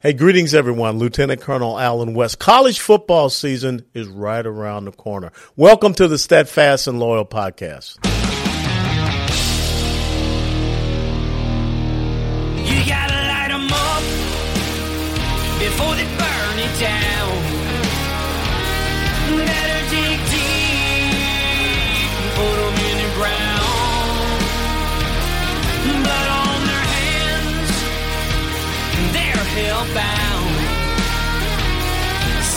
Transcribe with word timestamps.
Hey, 0.00 0.12
greetings, 0.12 0.54
everyone. 0.54 0.98
Lieutenant 0.98 1.40
Colonel 1.40 1.78
Allen 1.78 2.14
West. 2.14 2.38
College 2.38 2.78
football 2.80 3.28
season 3.28 3.84
is 3.94 4.06
right 4.08 4.46
around 4.46 4.84
the 4.84 4.92
corner. 4.92 5.32
Welcome 5.56 5.94
to 5.94 6.08
the 6.08 6.18
Steadfast 6.18 6.86
and 6.86 7.00
Loyal 7.00 7.24
podcast. 7.24 7.96
You 12.68 12.86
gotta 12.86 13.14
light 13.14 13.48
them 13.48 13.68
up 13.72 14.02
before 15.58 15.94
they 15.94 16.04
burn 16.16 16.58
it 16.58 16.80
down. 16.80 17.05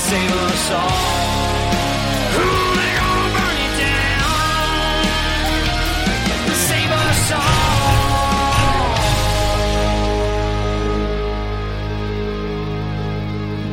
Save 0.10 0.32
us 0.32 0.72
all. 0.72 0.90
They're 2.34 2.98
gonna 2.98 3.30
burn 3.38 3.72
down. 3.78 5.04
Save 6.68 6.92
us 6.92 7.32
all. 7.32 7.48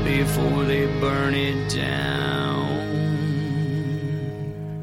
Before 0.05 0.65
they 0.65 0.85
burn 1.01 1.35
it 1.35 1.71
down. 1.75 2.17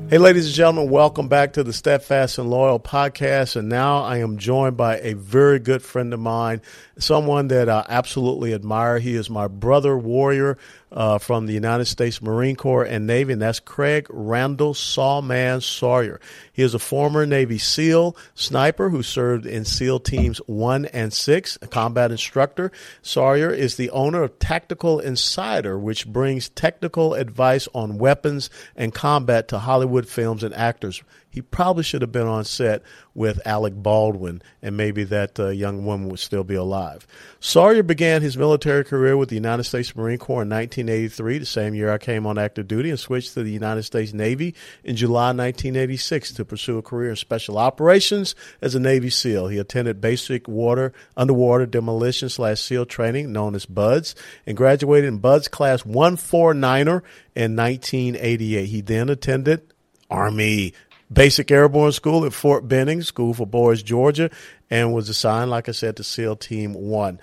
Hey, 0.10 0.18
ladies 0.20 0.46
and 0.46 0.54
gentlemen, 0.54 0.90
welcome 0.92 1.28
back 1.28 1.54
to 1.54 1.64
the 1.64 1.74
Steadfast 1.74 2.38
and 2.38 2.48
Loyal 2.48 2.80
podcast. 2.80 3.56
And 3.56 3.68
now 3.68 4.04
I 4.04 4.18
am 4.18 4.38
joined 4.38 4.78
by 4.78 5.00
a 5.00 5.14
very 5.14 5.58
good 5.58 5.82
friend 5.82 6.14
of 6.14 6.20
mine, 6.20 6.62
someone 7.00 7.48
that 7.48 7.68
I 7.68 7.84
absolutely 7.90 8.54
admire. 8.54 9.00
He 9.00 9.16
is 9.16 9.28
my 9.28 9.48
brother 9.48 9.98
warrior 9.98 10.60
uh, 10.94 11.18
from 11.18 11.48
the 11.48 11.54
United 11.54 11.86
States 11.86 12.22
Marine 12.22 12.56
Corps 12.56 12.84
and 12.84 13.08
Navy, 13.08 13.34
and 13.34 13.42
that's 13.42 13.60
Craig 13.60 14.08
Randall 14.10 14.74
Sawman 14.74 15.62
Sawyer. 15.62 16.20
He 16.52 16.62
is 16.62 16.74
a 16.74 16.80
former 16.80 17.26
Navy 17.26 17.58
SEAL 17.58 18.16
sniper 18.36 18.90
who 18.90 19.02
served 19.02 19.46
in 19.46 19.66
SEAL 19.66 20.02
Teams 20.02 20.38
1 20.46 20.86
and 20.86 21.12
6, 21.12 21.58
a 21.62 21.68
combat 21.68 22.12
instructor. 22.12 22.72
Sawyer 23.02 23.52
is 23.52 23.76
the 23.76 23.90
owner 23.90 24.24
of 24.24 24.38
Tactical 24.40 25.00
Insider, 25.00 25.78
which 25.80 26.08
brings 26.08 26.50
technical 26.50 27.16
advice 27.16 27.68
on 27.74 27.98
weapons 27.98 28.50
and 28.76 28.94
combat 28.94 29.48
to 29.48 29.60
Hollywood 29.60 30.08
films 30.08 30.44
and 30.44 30.54
actors 30.54 31.02
he 31.34 31.42
probably 31.42 31.84
should 31.84 32.04
have 32.04 32.12
been 32.12 32.28
on 32.28 32.46
set 32.46 32.84
with 33.16 33.42
Alec 33.44 33.74
Baldwin, 33.76 34.40
and 34.62 34.78
maybe 34.78 35.04
that 35.06 35.40
uh, 35.40 35.48
young 35.48 35.84
woman 35.84 36.08
would 36.10 36.20
still 36.20 36.44
be 36.44 36.54
alive. 36.54 37.08
Sawyer 37.40 37.82
began 37.82 38.22
his 38.22 38.38
military 38.38 38.84
career 38.84 39.18
with 39.18 39.30
the 39.30 39.36
United 39.36 39.64
States 39.64 39.96
Marine 39.96 40.20
Corps 40.20 40.44
in 40.44 40.50
1983, 40.50 41.40
the 41.40 41.46
same 41.48 41.74
year 41.74 41.92
I 41.92 41.98
came 41.98 42.28
on 42.28 42.38
active 42.38 42.68
duty, 42.68 42.92
and 42.92 43.00
switched 43.00 43.34
to 43.34 43.42
the 43.42 43.50
United 43.50 43.82
States 43.82 44.14
Navy 44.14 44.54
in 44.84 44.96
July 44.96 45.30
1986 45.30 46.34
to 46.34 46.46
pursue 46.46 46.78
a 46.78 46.84
career 46.84 47.10
in 47.10 47.16
special 47.16 47.58
operations 47.58 48.36
as 48.62 48.76
a 48.76 48.80
Navy 48.80 49.10
SEAL. 49.10 49.48
He 49.48 49.58
attended 49.58 50.02
basic 50.02 50.48
water 50.48 50.94
underwater 51.18 51.66
demolition 51.66 52.30
slash 52.30 52.62
SEAL 52.62 52.86
training, 52.86 53.34
known 53.34 53.56
as 53.56 53.66
BUDS, 53.66 54.14
and 54.46 54.56
graduated 54.56 55.08
in 55.08 55.18
BUDS 55.18 55.48
Class 55.48 55.82
149er 55.82 57.02
in 57.36 57.56
1988. 57.56 58.66
He 58.66 58.82
then 58.82 59.10
attended 59.10 59.74
Army 60.12 60.74
Basic 61.14 61.52
Airborne 61.52 61.92
School 61.92 62.26
at 62.26 62.34
Fort 62.34 62.68
Benning, 62.68 63.02
School 63.02 63.34
for 63.34 63.46
Boys, 63.46 63.84
Georgia, 63.84 64.30
and 64.70 64.94
was 64.94 65.10
assigned, 65.10 65.52
like 65.52 65.70
I 65.70 65.74
said, 65.74 65.98
to 65.98 66.04
SEAL 66.04 66.38
Team 66.38 66.74
1. 66.74 67.20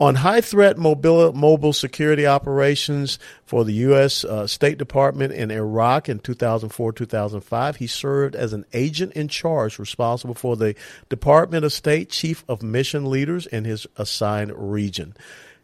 On 0.00 0.16
high 0.16 0.40
threat 0.40 0.78
mobile, 0.78 1.32
mobile 1.32 1.72
security 1.72 2.26
operations 2.26 3.20
for 3.44 3.64
the 3.64 3.72
U.S. 3.74 4.24
Uh, 4.24 4.48
State 4.48 4.76
Department 4.76 5.32
in 5.32 5.52
Iraq 5.52 6.08
in 6.08 6.18
2004 6.18 6.92
2005, 6.92 7.76
he 7.76 7.86
served 7.86 8.34
as 8.34 8.52
an 8.52 8.64
agent 8.72 9.12
in 9.12 9.28
charge 9.28 9.78
responsible 9.78 10.34
for 10.34 10.56
the 10.56 10.74
Department 11.08 11.64
of 11.64 11.72
State 11.72 12.10
Chief 12.10 12.44
of 12.48 12.62
Mission 12.64 13.08
Leaders 13.10 13.46
in 13.46 13.64
his 13.64 13.86
assigned 13.96 14.52
region. 14.56 15.14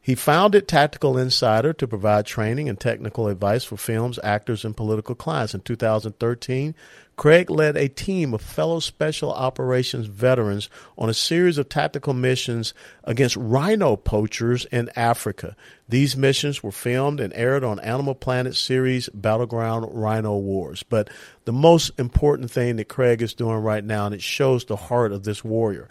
He 0.08 0.14
founded 0.14 0.66
Tactical 0.66 1.18
Insider 1.18 1.74
to 1.74 1.86
provide 1.86 2.24
training 2.24 2.66
and 2.66 2.80
technical 2.80 3.28
advice 3.28 3.62
for 3.64 3.76
films, 3.76 4.18
actors, 4.24 4.64
and 4.64 4.74
political 4.74 5.14
clients. 5.14 5.52
In 5.52 5.60
2013, 5.60 6.74
Craig 7.16 7.50
led 7.50 7.76
a 7.76 7.90
team 7.90 8.32
of 8.32 8.40
fellow 8.40 8.80
Special 8.80 9.30
Operations 9.30 10.06
veterans 10.06 10.70
on 10.96 11.10
a 11.10 11.12
series 11.12 11.58
of 11.58 11.68
tactical 11.68 12.14
missions 12.14 12.72
against 13.04 13.36
rhino 13.36 13.96
poachers 13.96 14.64
in 14.72 14.88
Africa. 14.96 15.54
These 15.90 16.16
missions 16.16 16.62
were 16.62 16.72
filmed 16.72 17.20
and 17.20 17.34
aired 17.34 17.62
on 17.62 17.78
Animal 17.80 18.14
Planet 18.14 18.56
series 18.56 19.10
Battleground 19.10 19.88
Rhino 19.90 20.38
Wars. 20.38 20.82
But 20.82 21.10
the 21.44 21.52
most 21.52 21.90
important 21.98 22.50
thing 22.50 22.76
that 22.76 22.88
Craig 22.88 23.20
is 23.20 23.34
doing 23.34 23.58
right 23.58 23.84
now, 23.84 24.06
and 24.06 24.14
it 24.14 24.22
shows 24.22 24.64
the 24.64 24.76
heart 24.76 25.12
of 25.12 25.24
this 25.24 25.44
warrior, 25.44 25.86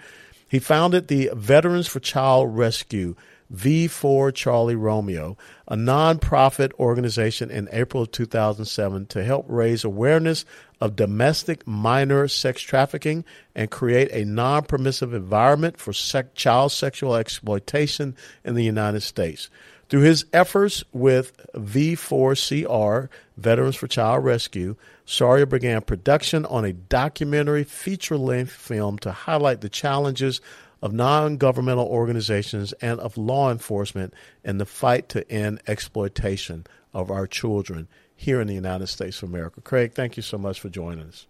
he 0.47 0.57
founded 0.57 1.07
the 1.07 1.29
Veterans 1.35 1.85
for 1.85 2.00
Child 2.00 2.57
Rescue 2.57 3.16
V4 3.53 4.34
Charlie 4.34 4.75
Romeo, 4.75 5.38
a 5.68 5.75
nonprofit 5.75 6.74
organization 6.74 7.50
in 7.50 7.69
April 7.72 8.03
of 8.03 8.12
2007 8.12 9.06
to 9.08 9.24
help 9.24 9.46
raise 9.47 9.84
awareness 9.84 10.46
of 10.81 10.96
domestic 10.96 11.66
minor 11.66 12.28
sex 12.28 12.62
trafficking 12.62 13.24
and 13.56 13.72
create 13.72 14.09
a 14.12 14.25
non 14.25 14.63
permissive 14.63 15.13
environment 15.13 15.78
for 15.78 15.94
sec- 15.94 16.36
child 16.36 16.72
sexual 16.72 17.16
exploitation 17.16 18.16
in 18.44 18.56
the 18.56 18.63
United 18.63 19.02
States. 19.02 19.50
Through 19.90 20.02
his 20.02 20.25
efforts 20.34 20.84
with 20.91 21.38
V4CR, 21.53 23.07
Veterans 23.38 23.75
for 23.78 23.88
Child 23.88 24.25
Rescue, 24.25 24.75
Sawyer 25.06 25.46
began 25.46 25.81
production 25.81 26.46
on 26.46 26.66
a 26.66 26.74
documentary 26.74 27.63
feature 27.63 28.18
length 28.18 28.52
film 28.52 29.00
to 29.00 29.12
highlight 29.13 29.62
the 29.62 29.69
challenges 29.69 30.41
of 30.81 30.93
non 30.93 31.38
governmental 31.38 31.85
organizations 31.85 32.73
and 32.73 32.99
of 32.99 33.17
law 33.17 33.51
enforcement 33.51 34.13
in 34.43 34.57
the 34.57 34.65
fight 34.65 35.09
to 35.09 35.29
end 35.31 35.61
exploitation 35.67 36.65
of 36.93 37.11
our 37.11 37.27
children 37.27 37.88
here 38.15 38.41
in 38.41 38.47
the 38.47 38.53
United 38.53 38.88
States 38.88 39.21
of 39.21 39.29
America. 39.29 39.61
Craig, 39.61 39.93
thank 39.93 40.17
you 40.17 40.23
so 40.23 40.38
much 40.38 40.59
for 40.59 40.69
joining 40.69 41.05
us. 41.07 41.27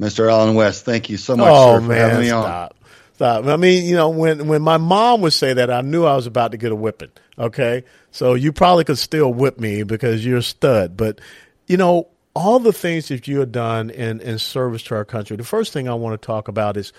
Mr. 0.00 0.30
Allen 0.30 0.54
West, 0.54 0.84
thank 0.84 1.08
you 1.08 1.16
so 1.16 1.36
much 1.36 1.48
oh, 1.50 1.78
sir, 1.78 1.86
man, 1.86 1.98
having 1.98 2.20
me 2.20 2.28
stop. 2.28 2.72
on. 2.72 2.84
Stop. 3.14 3.46
I 3.46 3.56
mean, 3.56 3.84
you 3.84 3.94
know, 3.94 4.08
when, 4.08 4.48
when 4.48 4.62
my 4.62 4.76
mom 4.76 5.20
would 5.20 5.32
say 5.32 5.52
that, 5.52 5.70
I 5.70 5.82
knew 5.82 6.04
I 6.04 6.16
was 6.16 6.26
about 6.26 6.50
to 6.50 6.56
get 6.56 6.72
a 6.72 6.76
whipping. 6.76 7.10
Okay. 7.38 7.84
So 8.10 8.34
you 8.34 8.52
probably 8.52 8.84
could 8.84 8.98
still 8.98 9.32
whip 9.32 9.58
me 9.58 9.84
because 9.84 10.26
you're 10.26 10.38
a 10.38 10.42
stud. 10.42 10.96
But, 10.96 11.20
you 11.68 11.76
know, 11.76 12.08
all 12.34 12.58
the 12.58 12.72
things 12.72 13.08
that 13.08 13.28
you 13.28 13.38
have 13.38 13.52
done 13.52 13.90
in, 13.90 14.20
in 14.20 14.38
service 14.40 14.82
to 14.84 14.96
our 14.96 15.04
country, 15.04 15.36
the 15.36 15.44
first 15.44 15.72
thing 15.72 15.88
I 15.88 15.94
want 15.94 16.20
to 16.20 16.26
talk 16.26 16.48
about 16.48 16.76
is 16.76 16.92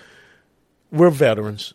we're 0.90 1.10
veterans 1.10 1.74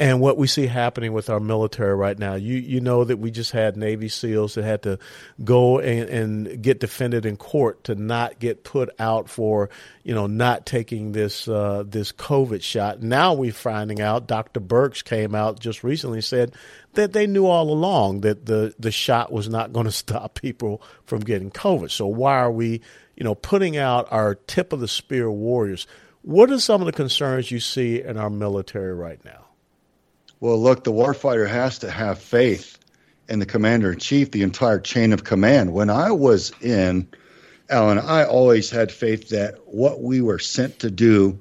and 0.00 0.18
what 0.18 0.38
we 0.38 0.46
see 0.46 0.66
happening 0.66 1.12
with 1.12 1.28
our 1.28 1.38
military 1.38 1.94
right 1.94 2.18
now. 2.18 2.34
You 2.34 2.56
you 2.56 2.80
know 2.80 3.04
that 3.04 3.18
we 3.18 3.30
just 3.30 3.52
had 3.52 3.76
Navy 3.76 4.08
SEALs 4.08 4.54
that 4.54 4.64
had 4.64 4.82
to 4.84 4.98
go 5.44 5.78
and, 5.78 6.08
and 6.08 6.62
get 6.62 6.80
defended 6.80 7.26
in 7.26 7.36
court 7.36 7.84
to 7.84 7.94
not 7.94 8.38
get 8.38 8.64
put 8.64 8.88
out 8.98 9.28
for 9.28 9.68
you 10.02 10.14
know 10.14 10.26
not 10.26 10.64
taking 10.64 11.12
this 11.12 11.46
uh, 11.46 11.84
this 11.86 12.12
COVID 12.12 12.62
shot. 12.62 13.02
Now 13.02 13.34
we're 13.34 13.52
finding 13.52 14.00
out. 14.00 14.26
Dr. 14.26 14.60
Birx 14.60 15.04
came 15.04 15.34
out 15.34 15.60
just 15.60 15.84
recently 15.84 16.22
said 16.22 16.54
that 16.94 17.12
they 17.12 17.26
knew 17.26 17.46
all 17.46 17.70
along 17.70 18.22
that 18.22 18.46
the 18.46 18.74
the 18.78 18.90
shot 18.90 19.30
was 19.30 19.50
not 19.50 19.72
going 19.74 19.86
to 19.86 19.92
stop 19.92 20.40
people 20.40 20.80
from 21.04 21.20
getting 21.20 21.50
COVID. 21.50 21.90
So 21.90 22.06
why 22.06 22.38
are 22.38 22.50
we 22.50 22.80
you 23.16 23.24
know 23.24 23.34
putting 23.34 23.76
out 23.76 24.10
our 24.10 24.34
tip 24.34 24.72
of 24.72 24.80
the 24.80 24.88
spear 24.88 25.30
warriors? 25.30 25.86
What 26.22 26.50
are 26.50 26.58
some 26.58 26.82
of 26.82 26.86
the 26.86 26.92
concerns 26.92 27.50
you 27.50 27.60
see 27.60 28.02
in 28.02 28.16
our 28.16 28.30
military 28.30 28.94
right 28.94 29.24
now? 29.24 29.46
Well, 30.40 30.60
look, 30.60 30.84
the 30.84 30.92
warfighter 30.92 31.48
has 31.48 31.78
to 31.80 31.90
have 31.90 32.18
faith 32.18 32.78
in 33.28 33.38
the 33.38 33.46
commander 33.46 33.92
in 33.92 33.98
chief, 33.98 34.30
the 34.30 34.42
entire 34.42 34.80
chain 34.80 35.12
of 35.12 35.24
command. 35.24 35.72
When 35.72 35.88
I 35.90 36.10
was 36.10 36.52
in 36.60 37.08
Allen, 37.68 37.98
I 37.98 38.24
always 38.24 38.70
had 38.70 38.90
faith 38.90 39.28
that 39.30 39.56
what 39.66 40.02
we 40.02 40.20
were 40.20 40.38
sent 40.38 40.80
to 40.80 40.90
do 40.90 41.40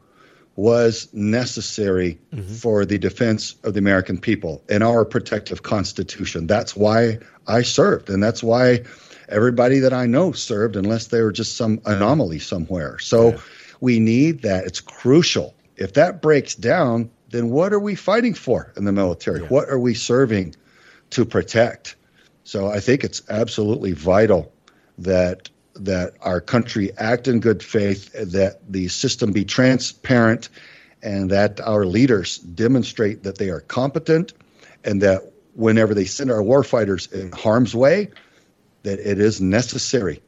was 0.56 1.08
necessary 1.14 2.20
mm-hmm. 2.34 2.54
for 2.54 2.86
the 2.86 2.98
defense 2.98 3.56
of 3.64 3.74
the 3.74 3.80
American 3.80 4.20
people 4.20 4.62
and 4.70 4.84
our 4.84 5.06
protective 5.06 5.64
constitution. 5.64 6.48
That's 6.48 6.76
why 6.76 7.20
I 7.48 7.62
served, 7.62 8.10
and 8.10 8.22
that's 8.22 8.44
why 8.44 8.84
everybody 9.30 9.80
that 9.80 9.94
I 9.94 10.06
know 10.06 10.34
served, 10.34 10.76
unless 10.76 11.08
they 11.08 11.22
were 11.22 11.32
just 11.32 11.56
some 11.56 11.82
anomaly 11.86 12.40
somewhere. 12.40 13.00
So 13.00 13.30
yeah. 13.30 13.38
We 13.80 14.00
need 14.00 14.42
that. 14.42 14.66
It's 14.66 14.80
crucial. 14.80 15.56
If 15.76 15.94
that 15.94 16.22
breaks 16.22 16.56
down, 16.56 17.10
then 17.30 17.50
what 17.50 17.74
are 17.74 17.80
we 17.80 17.96
fighting 17.96 18.34
for 18.34 18.74
in 18.76 18.86
the 18.86 18.92
military? 18.92 19.42
Yeah. 19.42 19.48
What 19.48 19.70
are 19.70 19.80
we 19.80 19.94
serving 19.94 20.56
to 21.12 21.26
protect? 21.26 21.96
So 22.44 22.68
I 22.68 22.80
think 22.80 23.04
it's 23.04 23.22
absolutely 23.30 23.94
vital 23.94 24.52
that 24.98 25.50
that 25.76 26.14
our 26.22 26.42
country 26.42 26.92
act 26.98 27.28
in 27.28 27.40
good 27.40 27.64
faith, 27.64 28.12
that 28.12 28.60
the 28.68 28.90
system 28.90 29.32
be 29.32 29.46
transparent, 29.46 30.50
and 31.02 31.32
that 31.32 31.62
our 31.62 31.86
leaders 31.86 32.38
demonstrate 32.38 33.24
that 33.24 33.38
they 33.38 33.50
are 33.50 33.62
competent 33.62 34.34
and 34.84 35.02
that 35.02 35.32
whenever 35.54 35.94
they 35.94 36.06
send 36.06 36.32
our 36.32 36.42
warfighters 36.42 37.12
in 37.14 37.32
harm's 37.32 37.74
way, 37.74 38.10
that 38.84 39.00
it 39.00 39.20
is 39.20 39.40
necessary 39.40 40.22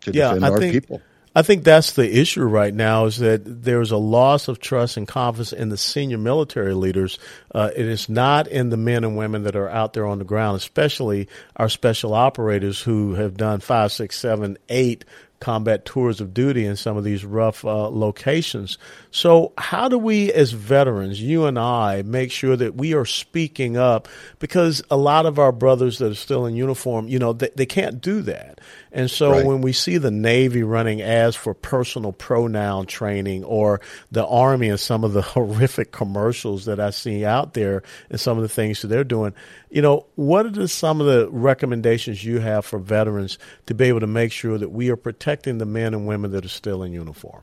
to 0.00 0.12
yeah, 0.12 0.28
defend 0.28 0.44
I 0.44 0.48
our 0.50 0.58
think, 0.58 0.72
people. 0.72 1.02
I 1.36 1.42
think 1.42 1.64
that's 1.64 1.92
the 1.92 2.18
issue 2.18 2.44
right 2.44 2.72
now 2.72 3.04
is 3.04 3.18
that 3.18 3.42
there's 3.44 3.90
a 3.90 3.98
loss 3.98 4.48
of 4.48 4.58
trust 4.58 4.96
and 4.96 5.06
confidence 5.06 5.52
in 5.52 5.68
the 5.68 5.76
senior 5.76 6.16
military 6.16 6.72
leaders. 6.72 7.18
Uh, 7.54 7.68
it 7.76 7.84
is 7.84 8.08
not 8.08 8.48
in 8.48 8.70
the 8.70 8.78
men 8.78 9.04
and 9.04 9.18
women 9.18 9.42
that 9.42 9.54
are 9.54 9.68
out 9.68 9.92
there 9.92 10.06
on 10.06 10.18
the 10.18 10.24
ground, 10.24 10.56
especially 10.56 11.28
our 11.54 11.68
special 11.68 12.14
operators 12.14 12.80
who 12.80 13.16
have 13.16 13.36
done 13.36 13.60
five, 13.60 13.92
six, 13.92 14.18
seven, 14.18 14.56
eight 14.70 15.04
combat 15.40 15.84
tours 15.84 16.20
of 16.20 16.32
duty 16.34 16.64
in 16.64 16.76
some 16.76 16.96
of 16.96 17.04
these 17.04 17.24
rough 17.24 17.64
uh, 17.64 17.88
locations. 17.88 18.78
So, 19.10 19.52
how 19.58 19.88
do 19.88 19.98
we, 19.98 20.32
as 20.32 20.52
veterans, 20.52 21.20
you 21.20 21.46
and 21.46 21.58
I, 21.58 22.02
make 22.02 22.30
sure 22.30 22.56
that 22.56 22.74
we 22.74 22.94
are 22.94 23.04
speaking 23.04 23.76
up? 23.76 24.08
Because 24.38 24.82
a 24.90 24.96
lot 24.96 25.26
of 25.26 25.38
our 25.38 25.52
brothers 25.52 25.98
that 25.98 26.12
are 26.12 26.16
still 26.16 26.46
in 26.46 26.56
uniform, 26.56 27.08
you 27.08 27.18
know, 27.18 27.32
they, 27.32 27.50
they 27.54 27.66
can't 27.66 28.00
do 28.00 28.22
that. 28.22 28.60
And 28.96 29.10
so 29.10 29.32
right. 29.32 29.44
when 29.44 29.60
we 29.60 29.72
see 29.72 29.98
the 29.98 30.10
Navy 30.10 30.62
running 30.62 31.02
ads 31.02 31.36
for 31.36 31.52
personal 31.52 32.12
pronoun 32.12 32.86
training 32.86 33.44
or 33.44 33.82
the 34.10 34.26
Army 34.26 34.70
and 34.70 34.80
some 34.80 35.04
of 35.04 35.12
the 35.12 35.20
horrific 35.36 35.92
commercials 35.92 36.64
that 36.64 36.80
I 36.80 36.90
see 36.90 37.24
out 37.24 37.52
there 37.52 37.82
and 38.08 38.18
some 38.18 38.38
of 38.38 38.42
the 38.42 38.48
things 38.48 38.80
that 38.80 38.88
they're 38.88 39.04
doing, 39.04 39.34
you 39.68 39.82
know, 39.82 40.06
what 40.14 40.46
are 40.46 40.50
the, 40.50 40.66
some 40.68 41.02
of 41.02 41.06
the 41.06 41.28
recommendations 41.30 42.24
you 42.24 42.38
have 42.38 42.64
for 42.64 42.78
veterans 42.78 43.38
to 43.66 43.74
be 43.74 43.84
able 43.84 44.00
to 44.00 44.06
make 44.06 44.32
sure 44.32 44.56
that 44.56 44.70
we 44.70 44.88
are 44.88 44.96
protecting 45.26 45.58
the 45.58 45.66
men 45.66 45.92
and 45.92 46.06
women 46.06 46.30
that 46.30 46.44
are 46.44 46.48
still 46.48 46.84
in 46.84 46.92
uniform? 46.92 47.42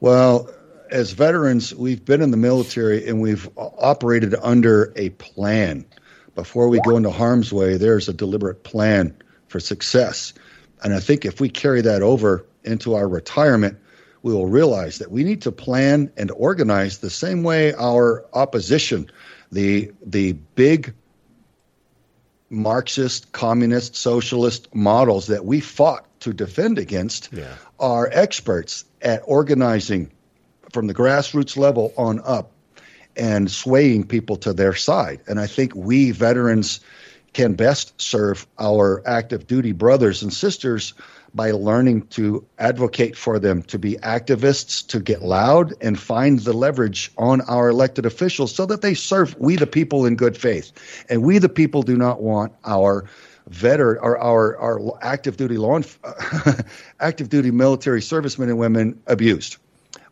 Well, 0.00 0.50
as 0.90 1.12
veterans, 1.12 1.72
we've 1.72 2.04
been 2.04 2.20
in 2.20 2.32
the 2.32 2.36
military 2.36 3.06
and 3.06 3.20
we've 3.20 3.48
operated 3.56 4.34
under 4.42 4.92
a 4.96 5.10
plan. 5.10 5.86
Before 6.34 6.68
we 6.68 6.80
go 6.80 6.96
into 6.96 7.12
harm's 7.12 7.52
way, 7.52 7.76
there's 7.76 8.08
a 8.08 8.12
deliberate 8.12 8.64
plan 8.64 9.16
for 9.46 9.60
success. 9.60 10.34
And 10.82 10.92
I 10.92 10.98
think 10.98 11.24
if 11.24 11.40
we 11.40 11.48
carry 11.48 11.80
that 11.82 12.02
over 12.02 12.44
into 12.64 12.96
our 12.96 13.06
retirement, 13.06 13.78
we 14.22 14.32
will 14.32 14.48
realize 14.48 14.98
that 14.98 15.12
we 15.12 15.22
need 15.22 15.42
to 15.42 15.52
plan 15.52 16.10
and 16.16 16.28
organize 16.32 16.98
the 16.98 17.08
same 17.08 17.44
way 17.44 17.72
our 17.74 18.26
opposition, 18.32 19.08
the 19.52 19.92
the 20.04 20.32
big 20.32 20.92
Marxist, 22.50 23.30
communist, 23.30 23.94
socialist 23.94 24.74
models 24.74 25.28
that 25.28 25.44
we 25.44 25.60
fought 25.60 26.07
to 26.20 26.32
defend 26.32 26.78
against 26.78 27.30
yeah. 27.32 27.54
are 27.78 28.08
experts 28.12 28.84
at 29.02 29.22
organizing 29.24 30.10
from 30.72 30.86
the 30.86 30.94
grassroots 30.94 31.56
level 31.56 31.92
on 31.96 32.20
up 32.24 32.52
and 33.16 33.50
swaying 33.50 34.06
people 34.06 34.36
to 34.36 34.52
their 34.52 34.74
side. 34.74 35.20
And 35.26 35.40
I 35.40 35.46
think 35.46 35.74
we 35.74 36.12
veterans 36.12 36.80
can 37.32 37.54
best 37.54 38.00
serve 38.00 38.46
our 38.58 39.02
active 39.06 39.46
duty 39.46 39.72
brothers 39.72 40.22
and 40.22 40.32
sisters 40.32 40.94
by 41.34 41.50
learning 41.50 42.06
to 42.08 42.46
advocate 42.58 43.16
for 43.16 43.38
them, 43.38 43.62
to 43.64 43.78
be 43.78 43.96
activists, 43.96 44.86
to 44.88 44.98
get 44.98 45.22
loud 45.22 45.74
and 45.80 45.98
find 45.98 46.40
the 46.40 46.54
leverage 46.54 47.12
on 47.18 47.42
our 47.42 47.68
elected 47.68 48.06
officials 48.06 48.54
so 48.54 48.64
that 48.66 48.80
they 48.80 48.94
serve 48.94 49.36
we 49.38 49.56
the 49.56 49.66
people 49.66 50.06
in 50.06 50.16
good 50.16 50.36
faith. 50.36 50.72
And 51.10 51.22
we 51.22 51.38
the 51.38 51.48
people 51.48 51.82
do 51.82 51.96
not 51.96 52.22
want 52.22 52.52
our 52.64 53.04
veteran 53.48 53.98
or 54.02 54.18
our, 54.18 54.56
our 54.58 54.98
active 55.02 55.36
duty 55.36 55.56
law 55.56 55.80
active 57.00 57.28
duty 57.28 57.50
military 57.50 58.02
servicemen 58.02 58.48
and 58.48 58.58
women 58.58 59.00
abused. 59.06 59.56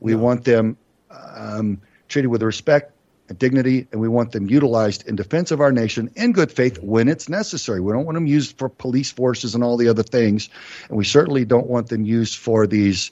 We 0.00 0.12
no. 0.12 0.18
want 0.18 0.44
them 0.44 0.76
um, 1.10 1.80
treated 2.08 2.28
with 2.28 2.42
respect 2.42 2.92
and 3.28 3.38
dignity, 3.38 3.88
and 3.90 4.00
we 4.00 4.08
want 4.08 4.32
them 4.32 4.48
utilized 4.48 5.06
in 5.08 5.16
defense 5.16 5.50
of 5.50 5.60
our 5.60 5.72
nation 5.72 6.10
in 6.14 6.32
good 6.32 6.52
faith 6.52 6.78
when 6.80 7.08
it's 7.08 7.28
necessary. 7.28 7.80
We 7.80 7.92
don't 7.92 8.04
want 8.04 8.14
them 8.14 8.26
used 8.26 8.58
for 8.58 8.68
police 8.68 9.10
forces 9.10 9.54
and 9.54 9.64
all 9.64 9.76
the 9.76 9.88
other 9.88 10.02
things, 10.02 10.48
and 10.88 10.96
we 10.96 11.04
certainly 11.04 11.44
don't 11.44 11.66
want 11.66 11.88
them 11.88 12.04
used 12.04 12.36
for 12.36 12.66
these 12.66 13.10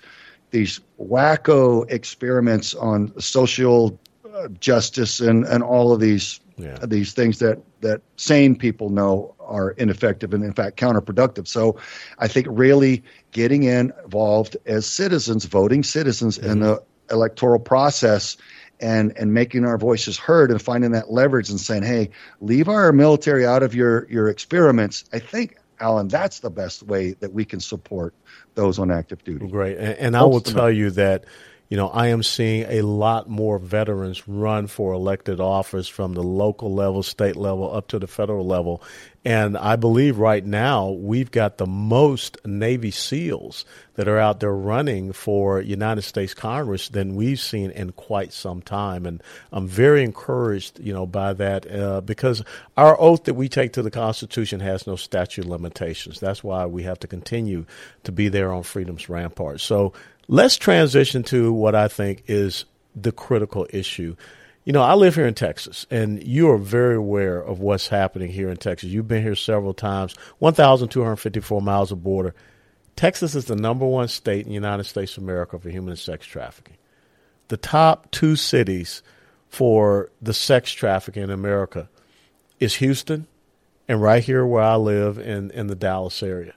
these 0.50 0.80
wacko 1.00 1.90
experiments 1.90 2.74
on 2.74 3.12
social 3.20 3.98
uh, 4.32 4.46
justice 4.60 5.18
and, 5.18 5.44
and 5.46 5.64
all 5.64 5.92
of 5.92 5.98
these 5.98 6.38
yeah. 6.56 6.78
these 6.86 7.12
things 7.12 7.38
that 7.40 7.58
that 7.80 8.00
sane 8.16 8.56
people 8.56 8.90
know 8.90 9.34
are 9.40 9.72
ineffective 9.72 10.32
and 10.34 10.44
in 10.44 10.52
fact 10.52 10.76
counterproductive. 10.76 11.46
So 11.46 11.78
I 12.18 12.28
think 12.28 12.46
really 12.50 13.02
getting 13.32 13.64
involved 13.64 14.56
as 14.66 14.86
citizens, 14.86 15.44
voting 15.44 15.82
citizens 15.82 16.38
mm-hmm. 16.38 16.50
in 16.50 16.60
the 16.60 16.82
electoral 17.10 17.58
process 17.58 18.36
and 18.80 19.16
and 19.16 19.32
making 19.32 19.64
our 19.64 19.78
voices 19.78 20.18
heard 20.18 20.50
and 20.50 20.60
finding 20.60 20.92
that 20.92 21.10
leverage 21.10 21.50
and 21.50 21.60
saying, 21.60 21.82
"Hey, 21.82 22.10
leave 22.40 22.68
our 22.68 22.92
military 22.92 23.46
out 23.46 23.62
of 23.62 23.74
your 23.74 24.06
your 24.10 24.28
experiments." 24.28 25.04
I 25.12 25.18
think, 25.18 25.56
Allen, 25.80 26.08
that's 26.08 26.40
the 26.40 26.50
best 26.50 26.82
way 26.82 27.12
that 27.14 27.32
we 27.32 27.44
can 27.44 27.60
support 27.60 28.14
those 28.54 28.78
on 28.78 28.90
active 28.90 29.22
duty. 29.24 29.46
Great, 29.46 29.78
and, 29.78 29.94
and 29.98 30.16
I 30.16 30.24
will 30.24 30.40
tell 30.40 30.70
you 30.70 30.90
that 30.92 31.24
you 31.74 31.76
know, 31.80 31.88
I 31.88 32.06
am 32.06 32.22
seeing 32.22 32.66
a 32.68 32.82
lot 32.82 33.28
more 33.28 33.58
veterans 33.58 34.28
run 34.28 34.68
for 34.68 34.92
elected 34.92 35.40
office 35.40 35.88
from 35.88 36.14
the 36.14 36.22
local 36.22 36.72
level, 36.72 37.02
state 37.02 37.34
level, 37.34 37.74
up 37.74 37.88
to 37.88 37.98
the 37.98 38.06
federal 38.06 38.46
level. 38.46 38.80
And 39.24 39.58
I 39.58 39.74
believe 39.74 40.18
right 40.18 40.44
now 40.44 40.90
we've 40.90 41.32
got 41.32 41.58
the 41.58 41.66
most 41.66 42.38
Navy 42.46 42.92
SEALs 42.92 43.64
that 43.94 44.06
are 44.06 44.18
out 44.18 44.38
there 44.38 44.54
running 44.54 45.12
for 45.12 45.60
United 45.60 46.02
States 46.02 46.32
Congress 46.32 46.90
than 46.90 47.16
we've 47.16 47.40
seen 47.40 47.72
in 47.72 47.90
quite 47.90 48.32
some 48.32 48.62
time. 48.62 49.04
And 49.04 49.20
I'm 49.50 49.66
very 49.66 50.04
encouraged, 50.04 50.78
you 50.78 50.92
know, 50.92 51.06
by 51.06 51.32
that 51.32 51.68
uh, 51.68 52.02
because 52.02 52.44
our 52.76 53.00
oath 53.00 53.24
that 53.24 53.34
we 53.34 53.48
take 53.48 53.72
to 53.72 53.82
the 53.82 53.90
Constitution 53.90 54.60
has 54.60 54.86
no 54.86 54.94
statute 54.94 55.46
limitations. 55.46 56.20
That's 56.20 56.44
why 56.44 56.66
we 56.66 56.84
have 56.84 57.00
to 57.00 57.08
continue 57.08 57.66
to 58.04 58.12
be 58.12 58.28
there 58.28 58.52
on 58.52 58.62
freedom's 58.62 59.08
rampart. 59.08 59.60
So 59.60 59.92
Let's 60.28 60.56
transition 60.56 61.22
to 61.24 61.52
what 61.52 61.74
I 61.74 61.88
think 61.88 62.24
is 62.26 62.64
the 62.94 63.12
critical 63.12 63.66
issue. 63.70 64.16
You 64.64 64.72
know, 64.72 64.80
I 64.80 64.94
live 64.94 65.14
here 65.14 65.26
in 65.26 65.34
Texas, 65.34 65.86
and 65.90 66.22
you 66.26 66.48
are 66.50 66.56
very 66.56 66.96
aware 66.96 67.38
of 67.38 67.60
what's 67.60 67.88
happening 67.88 68.30
here 68.30 68.48
in 68.48 68.56
Texas. 68.56 68.88
You've 68.88 69.08
been 69.08 69.22
here 69.22 69.34
several 69.34 69.74
times, 69.74 70.14
1,254 70.38 71.60
miles 71.60 71.92
of 71.92 72.02
border. 72.02 72.34
Texas 72.96 73.34
is 73.34 73.46
the 73.46 73.56
number 73.56 73.84
one 73.84 74.08
state 74.08 74.42
in 74.42 74.48
the 74.48 74.54
United 74.54 74.84
States 74.84 75.16
of 75.16 75.22
America 75.22 75.58
for 75.58 75.68
human 75.68 75.90
and 75.90 75.98
sex 75.98 76.24
trafficking. 76.24 76.76
The 77.48 77.56
top 77.58 78.10
two 78.10 78.36
cities 78.36 79.02
for 79.48 80.10
the 80.22 80.32
sex 80.32 80.72
trafficking 80.72 81.24
in 81.24 81.30
America 81.30 81.90
is 82.58 82.76
Houston 82.76 83.26
and 83.86 84.00
right 84.00 84.24
here 84.24 84.46
where 84.46 84.62
I 84.62 84.76
live 84.76 85.18
in, 85.18 85.50
in 85.50 85.66
the 85.66 85.74
Dallas 85.74 86.22
area 86.22 86.54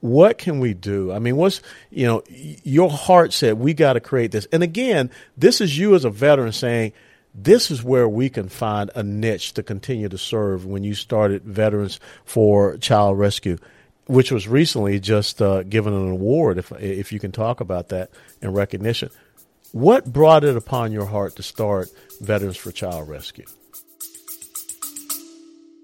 what 0.00 0.38
can 0.38 0.60
we 0.60 0.74
do? 0.74 1.12
I 1.12 1.18
mean, 1.18 1.36
what's, 1.36 1.60
you 1.90 2.06
know, 2.06 2.22
your 2.28 2.90
heart 2.90 3.32
said, 3.32 3.58
we 3.58 3.74
got 3.74 3.94
to 3.94 4.00
create 4.00 4.32
this. 4.32 4.46
And 4.52 4.62
again, 4.62 5.10
this 5.36 5.60
is 5.60 5.76
you 5.76 5.94
as 5.94 6.04
a 6.04 6.10
veteran 6.10 6.52
saying, 6.52 6.92
this 7.34 7.70
is 7.70 7.82
where 7.82 8.08
we 8.08 8.28
can 8.28 8.48
find 8.48 8.90
a 8.94 9.02
niche 9.02 9.52
to 9.54 9.62
continue 9.62 10.08
to 10.08 10.18
serve 10.18 10.66
when 10.66 10.82
you 10.82 10.94
started 10.94 11.44
Veterans 11.44 12.00
for 12.24 12.76
Child 12.78 13.18
Rescue, 13.18 13.58
which 14.06 14.32
was 14.32 14.48
recently 14.48 14.98
just 14.98 15.40
uh, 15.40 15.62
given 15.62 15.92
an 15.92 16.10
award, 16.10 16.58
if, 16.58 16.72
if 16.72 17.12
you 17.12 17.20
can 17.20 17.30
talk 17.30 17.60
about 17.60 17.88
that 17.90 18.10
in 18.42 18.52
recognition. 18.52 19.10
What 19.72 20.12
brought 20.12 20.42
it 20.42 20.56
upon 20.56 20.90
your 20.90 21.06
heart 21.06 21.36
to 21.36 21.44
start 21.44 21.88
Veterans 22.20 22.56
for 22.56 22.72
Child 22.72 23.08
Rescue? 23.08 23.46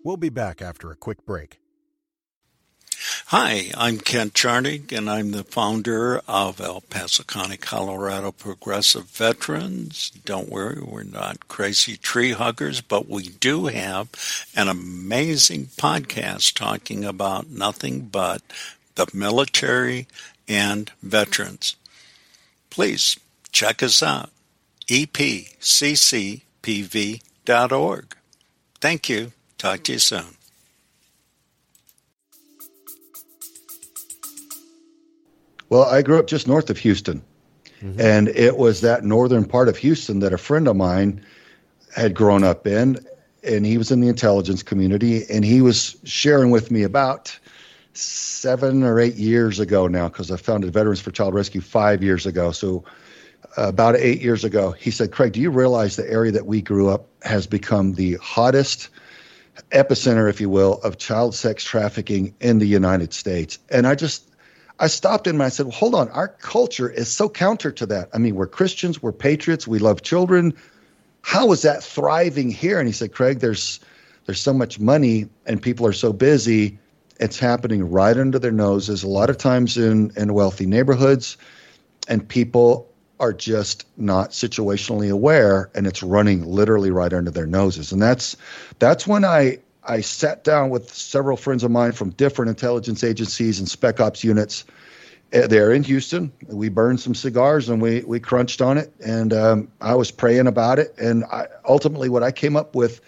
We'll 0.02 0.16
be 0.16 0.30
back 0.30 0.60
after 0.60 0.90
a 0.90 0.96
quick 0.96 1.24
break. 1.24 1.60
Hi, 3.30 3.72
I'm 3.76 3.98
Kent 3.98 4.34
Charnig, 4.34 4.96
and 4.96 5.10
I'm 5.10 5.32
the 5.32 5.42
founder 5.42 6.20
of 6.28 6.60
El 6.60 6.80
Paso 6.82 7.24
County, 7.24 7.56
Colorado 7.56 8.30
Progressive 8.30 9.06
Veterans. 9.06 10.12
Don't 10.24 10.48
worry, 10.48 10.80
we're 10.80 11.02
not 11.02 11.48
crazy 11.48 11.96
tree 11.96 12.30
huggers, 12.30 12.80
but 12.80 13.08
we 13.08 13.24
do 13.24 13.66
have 13.66 14.10
an 14.54 14.68
amazing 14.68 15.66
podcast 15.76 16.54
talking 16.54 17.04
about 17.04 17.50
nothing 17.50 18.02
but 18.02 18.42
the 18.94 19.08
military 19.12 20.06
and 20.46 20.92
veterans. 21.02 21.74
Please 22.70 23.18
check 23.50 23.82
us 23.82 24.04
out, 24.04 24.30
epccpv.org. 24.86 26.06
Thank 28.80 29.08
you. 29.08 29.32
Talk 29.58 29.82
to 29.82 29.94
you 29.94 29.98
soon. 29.98 30.36
Well, 35.68 35.84
I 35.84 36.02
grew 36.02 36.18
up 36.18 36.26
just 36.26 36.46
north 36.46 36.70
of 36.70 36.78
Houston. 36.78 37.22
Mm-hmm. 37.80 38.00
And 38.00 38.28
it 38.28 38.56
was 38.56 38.80
that 38.80 39.04
northern 39.04 39.44
part 39.44 39.68
of 39.68 39.76
Houston 39.76 40.20
that 40.20 40.32
a 40.32 40.38
friend 40.38 40.66
of 40.68 40.76
mine 40.76 41.24
had 41.94 42.14
grown 42.14 42.44
up 42.44 42.66
in. 42.66 42.98
And 43.42 43.66
he 43.66 43.78
was 43.78 43.90
in 43.90 44.00
the 44.00 44.08
intelligence 44.08 44.62
community. 44.62 45.24
And 45.30 45.44
he 45.44 45.60
was 45.60 45.96
sharing 46.04 46.50
with 46.50 46.70
me 46.70 46.82
about 46.82 47.38
seven 47.92 48.82
or 48.82 49.00
eight 49.00 49.16
years 49.16 49.58
ago 49.58 49.86
now, 49.86 50.08
because 50.08 50.30
I 50.30 50.36
founded 50.36 50.72
Veterans 50.72 51.00
for 51.00 51.10
Child 51.10 51.34
Rescue 51.34 51.60
five 51.60 52.02
years 52.02 52.26
ago. 52.26 52.52
So 52.52 52.84
about 53.56 53.96
eight 53.96 54.20
years 54.20 54.44
ago, 54.44 54.72
he 54.72 54.90
said, 54.90 55.12
Craig, 55.12 55.32
do 55.32 55.40
you 55.40 55.50
realize 55.50 55.96
the 55.96 56.10
area 56.10 56.32
that 56.32 56.46
we 56.46 56.60
grew 56.60 56.88
up 56.88 57.06
has 57.22 57.46
become 57.46 57.94
the 57.94 58.14
hottest 58.16 58.88
epicenter, 59.70 60.28
if 60.28 60.40
you 60.40 60.48
will, 60.50 60.74
of 60.82 60.98
child 60.98 61.34
sex 61.34 61.64
trafficking 61.64 62.34
in 62.40 62.58
the 62.58 62.66
United 62.66 63.12
States. 63.12 63.58
And 63.70 63.86
I 63.86 63.94
just, 63.94 64.25
I 64.78 64.88
stopped 64.88 65.26
him 65.26 65.36
and 65.36 65.42
I 65.42 65.48
said, 65.48 65.66
well, 65.66 65.74
hold 65.74 65.94
on, 65.94 66.08
our 66.10 66.28
culture 66.28 66.90
is 66.90 67.10
so 67.10 67.28
counter 67.28 67.72
to 67.72 67.86
that. 67.86 68.10
I 68.12 68.18
mean, 68.18 68.34
we're 68.34 68.46
Christians, 68.46 69.02
we're 69.02 69.12
patriots, 69.12 69.66
we 69.66 69.78
love 69.78 70.02
children. 70.02 70.54
How 71.22 71.50
is 71.52 71.62
that 71.62 71.82
thriving 71.82 72.50
here? 72.50 72.78
And 72.78 72.86
he 72.86 72.92
said, 72.92 73.12
Craig, 73.12 73.40
there's 73.40 73.80
there's 74.26 74.40
so 74.40 74.52
much 74.52 74.80
money 74.80 75.28
and 75.46 75.62
people 75.62 75.86
are 75.86 75.92
so 75.92 76.12
busy, 76.12 76.78
it's 77.20 77.38
happening 77.38 77.88
right 77.88 78.16
under 78.16 78.38
their 78.38 78.52
noses. 78.52 79.02
A 79.02 79.08
lot 79.08 79.30
of 79.30 79.38
times 79.38 79.78
in, 79.78 80.10
in 80.16 80.34
wealthy 80.34 80.66
neighborhoods, 80.66 81.36
and 82.08 82.28
people 82.28 82.92
are 83.18 83.32
just 83.32 83.86
not 83.96 84.30
situationally 84.30 85.10
aware 85.10 85.70
and 85.74 85.86
it's 85.86 86.02
running 86.02 86.44
literally 86.44 86.90
right 86.90 87.14
under 87.14 87.30
their 87.30 87.46
noses. 87.46 87.92
And 87.92 88.02
that's 88.02 88.36
that's 88.78 89.06
when 89.06 89.24
I 89.24 89.58
I 89.86 90.00
sat 90.00 90.44
down 90.44 90.70
with 90.70 90.92
several 90.92 91.36
friends 91.36 91.62
of 91.64 91.70
mine 91.70 91.92
from 91.92 92.10
different 92.10 92.48
intelligence 92.48 93.04
agencies 93.04 93.58
and 93.58 93.68
spec 93.68 94.00
ops 94.00 94.24
units 94.24 94.64
uh, 95.32 95.46
there 95.46 95.72
in 95.72 95.82
Houston. 95.84 96.32
We 96.48 96.68
burned 96.68 97.00
some 97.00 97.14
cigars 97.14 97.68
and 97.68 97.80
we 97.80 98.02
we 98.02 98.20
crunched 98.20 98.60
on 98.60 98.78
it, 98.78 98.92
and 99.04 99.32
um, 99.32 99.68
I 99.80 99.94
was 99.94 100.10
praying 100.10 100.46
about 100.46 100.78
it. 100.78 100.94
And 100.98 101.24
I, 101.24 101.46
ultimately, 101.68 102.08
what 102.08 102.22
I 102.22 102.32
came 102.32 102.56
up 102.56 102.74
with 102.74 103.00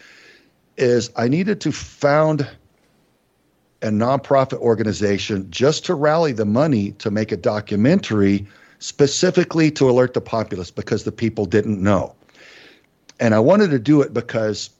is 0.77 1.11
I 1.17 1.29
needed 1.29 1.61
to 1.63 1.73
found 1.73 2.49
a 3.83 3.89
nonprofit 3.89 4.59
organization 4.59 5.51
just 5.51 5.85
to 5.87 5.95
rally 5.95 6.33
the 6.33 6.45
money 6.45 6.93
to 6.93 7.11
make 7.11 7.31
a 7.31 7.37
documentary 7.37 8.47
specifically 8.81 9.71
to 9.73 9.89
alert 9.89 10.15
the 10.15 10.21
populace 10.21 10.71
because 10.71 11.05
the 11.05 11.13
people 11.13 11.47
didn't 11.47 11.81
know. 11.83 12.15
And 13.21 13.35
I 13.35 13.41
wanted 13.41 13.71
to 13.71 13.79
do 13.79 14.01
it 14.03 14.13
because 14.15 14.71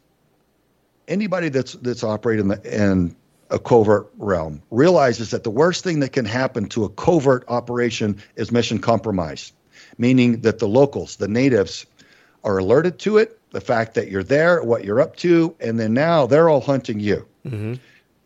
anybody 1.09 1.49
that's 1.49 1.73
that's 1.75 2.05
operating 2.05 2.45
in, 2.45 2.49
the, 2.49 2.85
in 2.85 3.17
a 3.51 3.59
covert 3.59 4.11
realm 4.19 4.63
realizes 4.71 5.31
that 5.31 5.43
the 5.43 5.51
worst 5.51 5.83
thing 5.83 6.01
that 6.01 6.13
can 6.13 6.25
happen 6.25 6.69
to 6.69 6.85
a 6.85 6.89
covert 6.91 7.45
operation 7.49 8.23
is 8.37 8.53
mission 8.53 8.79
compromise, 8.79 9.53
meaning 9.97 10.41
that 10.43 10.59
the 10.59 10.69
locals, 10.69 11.17
the 11.17 11.29
natives, 11.29 11.87
are 12.45 12.59
alerted 12.59 12.99
to 13.01 13.17
it, 13.19 13.41
the 13.51 13.61
fact 13.61 13.95
that 13.95 14.11
you're 14.11 14.23
there, 14.23 14.63
what 14.63 14.85
you're 14.85 15.01
up 15.01 15.17
to, 15.17 15.55
and 15.61 15.81
then 15.81 15.95
now 15.95 16.27
they're 16.27 16.49
all 16.49 16.61
hunting 16.61 17.01
you. 17.01 17.27
Mm-hmm. 17.47 17.75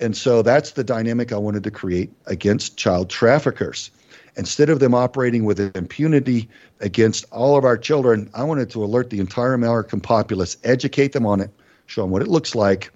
And 0.01 0.17
so 0.17 0.43
that's 0.43 0.73
the 0.73 0.83
dynamic 0.83 1.33
I 1.33 1.39
wanted 1.39 1.63
to 1.65 1.71
create 1.71 2.11
against 2.27 2.77
child 2.77 3.09
traffickers. 3.09 3.91
Instead 4.37 4.71
of 4.71 4.81
them 4.81 4.95
operating 4.95 5.45
with 5.45 5.61
impunity 5.77 6.49
against 6.81 7.25
all 7.31 7.57
of 7.57 7.65
our 7.65 7.77
children, 7.77 8.29
I 8.35 8.43
wanted 8.45 8.71
to 8.71 8.83
alert 8.83 9.11
the 9.11 9.21
entire 9.21 9.53
American 9.53 10.01
populace, 10.01 10.57
educate 10.65 11.13
them 11.13 11.27
on 11.27 11.41
it, 11.41 11.51
show 11.93 12.03
them 12.03 12.11
what 12.11 12.23
it 12.23 12.29
looks 12.29 12.55
like, 12.55 12.91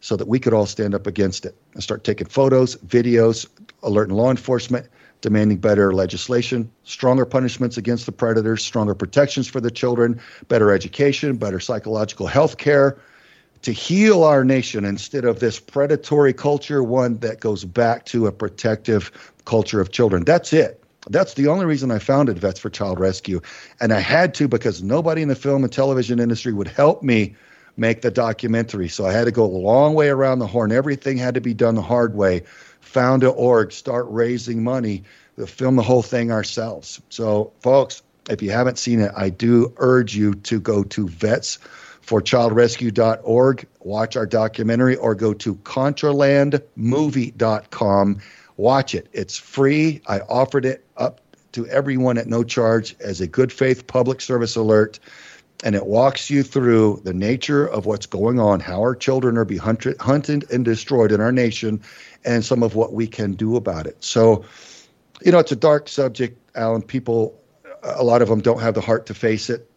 so 0.00 0.16
that 0.16 0.28
we 0.28 0.38
could 0.38 0.52
all 0.52 0.66
stand 0.66 0.94
up 0.94 1.06
against 1.06 1.46
it 1.46 1.56
and 1.72 1.82
start 1.82 2.04
taking 2.04 2.26
photos, 2.26 2.76
videos, 2.76 3.48
alerting 3.82 4.14
law 4.14 4.30
enforcement, 4.30 4.86
demanding 5.22 5.56
better 5.56 5.92
legislation, 5.92 6.70
stronger 6.82 7.24
punishments 7.24 7.76
against 7.78 8.04
the 8.04 8.12
predators, 8.12 8.62
stronger 8.62 8.94
protections 8.94 9.46
for 9.46 9.60
the 9.60 9.70
children, 9.70 10.20
better 10.48 10.70
education, 10.70 11.36
better 11.36 11.60
psychological 11.60 12.26
health 12.26 12.58
care 12.58 12.98
to 13.62 13.72
heal 13.72 14.24
our 14.24 14.44
nation 14.44 14.84
instead 14.84 15.24
of 15.24 15.38
this 15.38 15.60
predatory 15.60 16.32
culture, 16.32 16.82
one 16.82 17.16
that 17.18 17.40
goes 17.40 17.64
back 17.64 18.04
to 18.04 18.26
a 18.26 18.32
protective 18.32 19.32
culture 19.44 19.80
of 19.80 19.92
children. 19.92 20.24
That's 20.24 20.52
it. 20.52 20.82
That's 21.08 21.34
the 21.34 21.46
only 21.46 21.64
reason 21.64 21.90
I 21.90 22.00
founded 22.00 22.38
Vets 22.38 22.58
for 22.58 22.70
Child 22.70 22.98
Rescue. 22.98 23.40
And 23.80 23.92
I 23.92 24.00
had 24.00 24.34
to 24.34 24.48
because 24.48 24.82
nobody 24.82 25.22
in 25.22 25.28
the 25.28 25.36
film 25.36 25.62
and 25.62 25.72
television 25.72 26.18
industry 26.18 26.52
would 26.52 26.68
help 26.68 27.02
me 27.02 27.34
make 27.76 28.02
the 28.02 28.10
documentary. 28.10 28.88
So 28.88 29.06
I 29.06 29.12
had 29.12 29.24
to 29.24 29.30
go 29.30 29.44
a 29.44 29.46
long 29.46 29.94
way 29.94 30.08
around 30.08 30.40
the 30.40 30.46
horn. 30.46 30.72
Everything 30.72 31.16
had 31.16 31.34
to 31.34 31.40
be 31.40 31.54
done 31.54 31.74
the 31.74 31.82
hard 31.82 32.14
way. 32.14 32.42
Found 32.80 33.22
an 33.22 33.32
org, 33.36 33.72
start 33.72 34.04
raising 34.08 34.62
money, 34.62 35.04
film 35.46 35.76
the 35.76 35.82
whole 35.82 36.02
thing 36.02 36.30
ourselves. 36.30 37.00
So, 37.08 37.50
folks, 37.60 38.02
if 38.28 38.42
you 38.42 38.50
haven't 38.50 38.76
seen 38.78 39.00
it, 39.00 39.10
I 39.16 39.30
do 39.30 39.72
urge 39.78 40.14
you 40.14 40.34
to 40.34 40.60
go 40.60 40.84
to 40.84 41.06
vetsforchildrescue.org, 41.06 43.66
watch 43.80 44.16
our 44.16 44.26
documentary, 44.26 44.96
or 44.96 45.14
go 45.14 45.32
to 45.34 45.54
contralandmovie.com 45.54 48.20
Watch 48.56 48.94
it. 48.94 49.08
It's 49.12 49.36
free. 49.36 50.00
I 50.06 50.20
offered 50.20 50.64
it 50.64 50.84
up 50.96 51.20
to 51.52 51.66
everyone 51.66 52.18
at 52.18 52.26
no 52.26 52.44
charge 52.44 52.96
as 53.00 53.20
a 53.20 53.26
good 53.26 53.52
faith 53.52 53.86
public 53.86 54.20
service 54.20 54.56
alert. 54.56 54.98
And 55.62 55.74
it 55.74 55.86
walks 55.86 56.28
you 56.28 56.42
through 56.42 57.02
the 57.04 57.14
nature 57.14 57.66
of 57.66 57.86
what's 57.86 58.06
going 58.06 58.40
on, 58.40 58.60
how 58.60 58.80
our 58.80 58.96
children 58.96 59.36
are 59.36 59.44
being 59.44 59.60
hunted, 59.60 59.96
hunted 60.00 60.50
and 60.50 60.64
destroyed 60.64 61.12
in 61.12 61.20
our 61.20 61.32
nation, 61.32 61.80
and 62.24 62.44
some 62.44 62.62
of 62.62 62.74
what 62.74 62.92
we 62.92 63.06
can 63.06 63.32
do 63.34 63.56
about 63.56 63.86
it. 63.86 64.02
So, 64.02 64.44
you 65.24 65.30
know, 65.30 65.38
it's 65.38 65.52
a 65.52 65.56
dark 65.56 65.88
subject, 65.88 66.38
Allen. 66.56 66.82
People, 66.82 67.38
a 67.82 68.02
lot 68.02 68.22
of 68.22 68.28
them 68.28 68.40
don't 68.40 68.60
have 68.60 68.74
the 68.74 68.80
heart 68.80 69.06
to 69.06 69.14
face 69.14 69.48
it. 69.50 69.68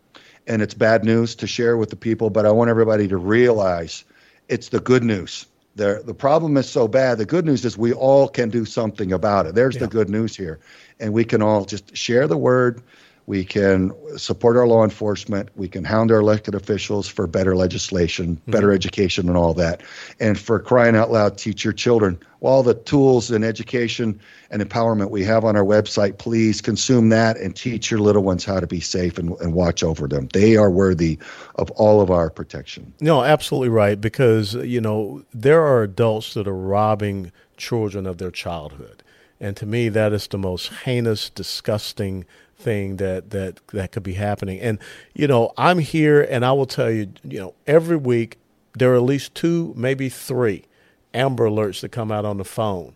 And 0.47 0.61
it's 0.61 0.75
bad 0.75 1.03
news 1.03 1.35
to 1.35 1.47
share 1.47 1.75
with 1.75 1.89
the 1.89 1.95
people, 1.95 2.29
but 2.29 2.45
I 2.45 2.51
want 2.51 2.69
everybody 2.69 3.07
to 3.07 3.17
realize 3.17 4.03
it's 4.47 4.69
the 4.69 4.79
good 4.79 5.03
news 5.03 5.47
the 5.75 6.01
the 6.05 6.13
problem 6.13 6.57
is 6.57 6.67
so 6.69 6.87
bad. 6.87 7.17
The 7.17 7.25
good 7.25 7.45
news 7.45 7.63
is 7.65 7.77
we 7.77 7.93
all 7.93 8.27
can 8.27 8.49
do 8.49 8.65
something 8.65 9.11
about 9.11 9.45
it. 9.45 9.55
There's 9.55 9.75
yeah. 9.75 9.81
the 9.81 9.87
good 9.87 10.09
news 10.09 10.35
here, 10.35 10.59
and 10.99 11.13
we 11.13 11.23
can 11.23 11.41
all 11.41 11.65
just 11.65 11.95
share 11.95 12.27
the 12.27 12.37
word. 12.37 12.81
We 13.27 13.43
can 13.43 13.91
support 14.17 14.55
our 14.55 14.67
law 14.67 14.83
enforcement. 14.83 15.49
We 15.55 15.67
can 15.67 15.83
hound 15.83 16.11
our 16.11 16.19
elected 16.19 16.53
officials 16.53 17.07
for 17.07 17.25
better 17.25 17.55
legislation, 17.55 18.35
mm-hmm. 18.35 18.51
better 18.51 18.71
education, 18.71 19.27
and 19.27 19.37
all 19.37 19.53
that. 19.55 19.81
And 20.19 20.39
for 20.39 20.59
crying 20.59 20.95
out 20.95 21.11
loud, 21.11 21.37
teach 21.37 21.63
your 21.63 21.73
children. 21.73 22.19
All 22.41 22.61
the 22.61 22.75
tools 22.75 23.31
and 23.31 23.43
education 23.43 24.19
and 24.51 24.61
empowerment 24.61 25.09
we 25.09 25.23
have 25.23 25.43
on 25.43 25.55
our 25.55 25.63
website, 25.63 26.19
please 26.19 26.61
consume 26.61 27.09
that 27.09 27.37
and 27.37 27.55
teach 27.55 27.89
your 27.89 27.99
little 27.99 28.21
ones 28.21 28.45
how 28.45 28.59
to 28.59 28.67
be 28.67 28.79
safe 28.79 29.17
and, 29.17 29.31
and 29.39 29.55
watch 29.55 29.81
over 29.83 30.07
them. 30.07 30.27
They 30.31 30.55
are 30.55 30.69
worthy 30.69 31.17
of 31.55 31.71
all 31.71 32.01
of 32.01 32.11
our 32.11 32.29
protection. 32.29 32.93
No, 33.01 33.23
absolutely 33.23 33.69
right. 33.69 33.99
Because, 33.99 34.53
you 34.53 34.79
know, 34.79 35.25
there 35.33 35.63
are 35.63 35.81
adults 35.81 36.35
that 36.35 36.47
are 36.47 36.55
robbing 36.55 37.31
children 37.57 38.05
of 38.05 38.19
their 38.19 38.31
childhood. 38.31 39.01
And 39.39 39.57
to 39.57 39.65
me, 39.65 39.89
that 39.89 40.13
is 40.13 40.27
the 40.27 40.37
most 40.37 40.71
heinous, 40.85 41.29
disgusting 41.29 42.25
thing 42.57 42.97
that 42.97 43.31
that 43.31 43.59
that 43.67 43.91
could 43.91 44.03
be 44.03 44.13
happening. 44.13 44.59
And 44.59 44.79
you 45.13 45.27
know, 45.27 45.53
I'm 45.57 45.79
here, 45.79 46.21
and 46.21 46.45
I 46.45 46.51
will 46.53 46.65
tell 46.65 46.89
you, 46.89 47.11
you 47.23 47.39
know, 47.39 47.53
every 47.67 47.97
week 47.97 48.37
there 48.73 48.93
are 48.93 48.95
at 48.95 49.03
least 49.03 49.35
two, 49.35 49.73
maybe 49.75 50.09
three, 50.09 50.65
Amber 51.13 51.47
Alerts 51.47 51.81
that 51.81 51.89
come 51.89 52.11
out 52.11 52.25
on 52.25 52.37
the 52.37 52.45
phone 52.45 52.95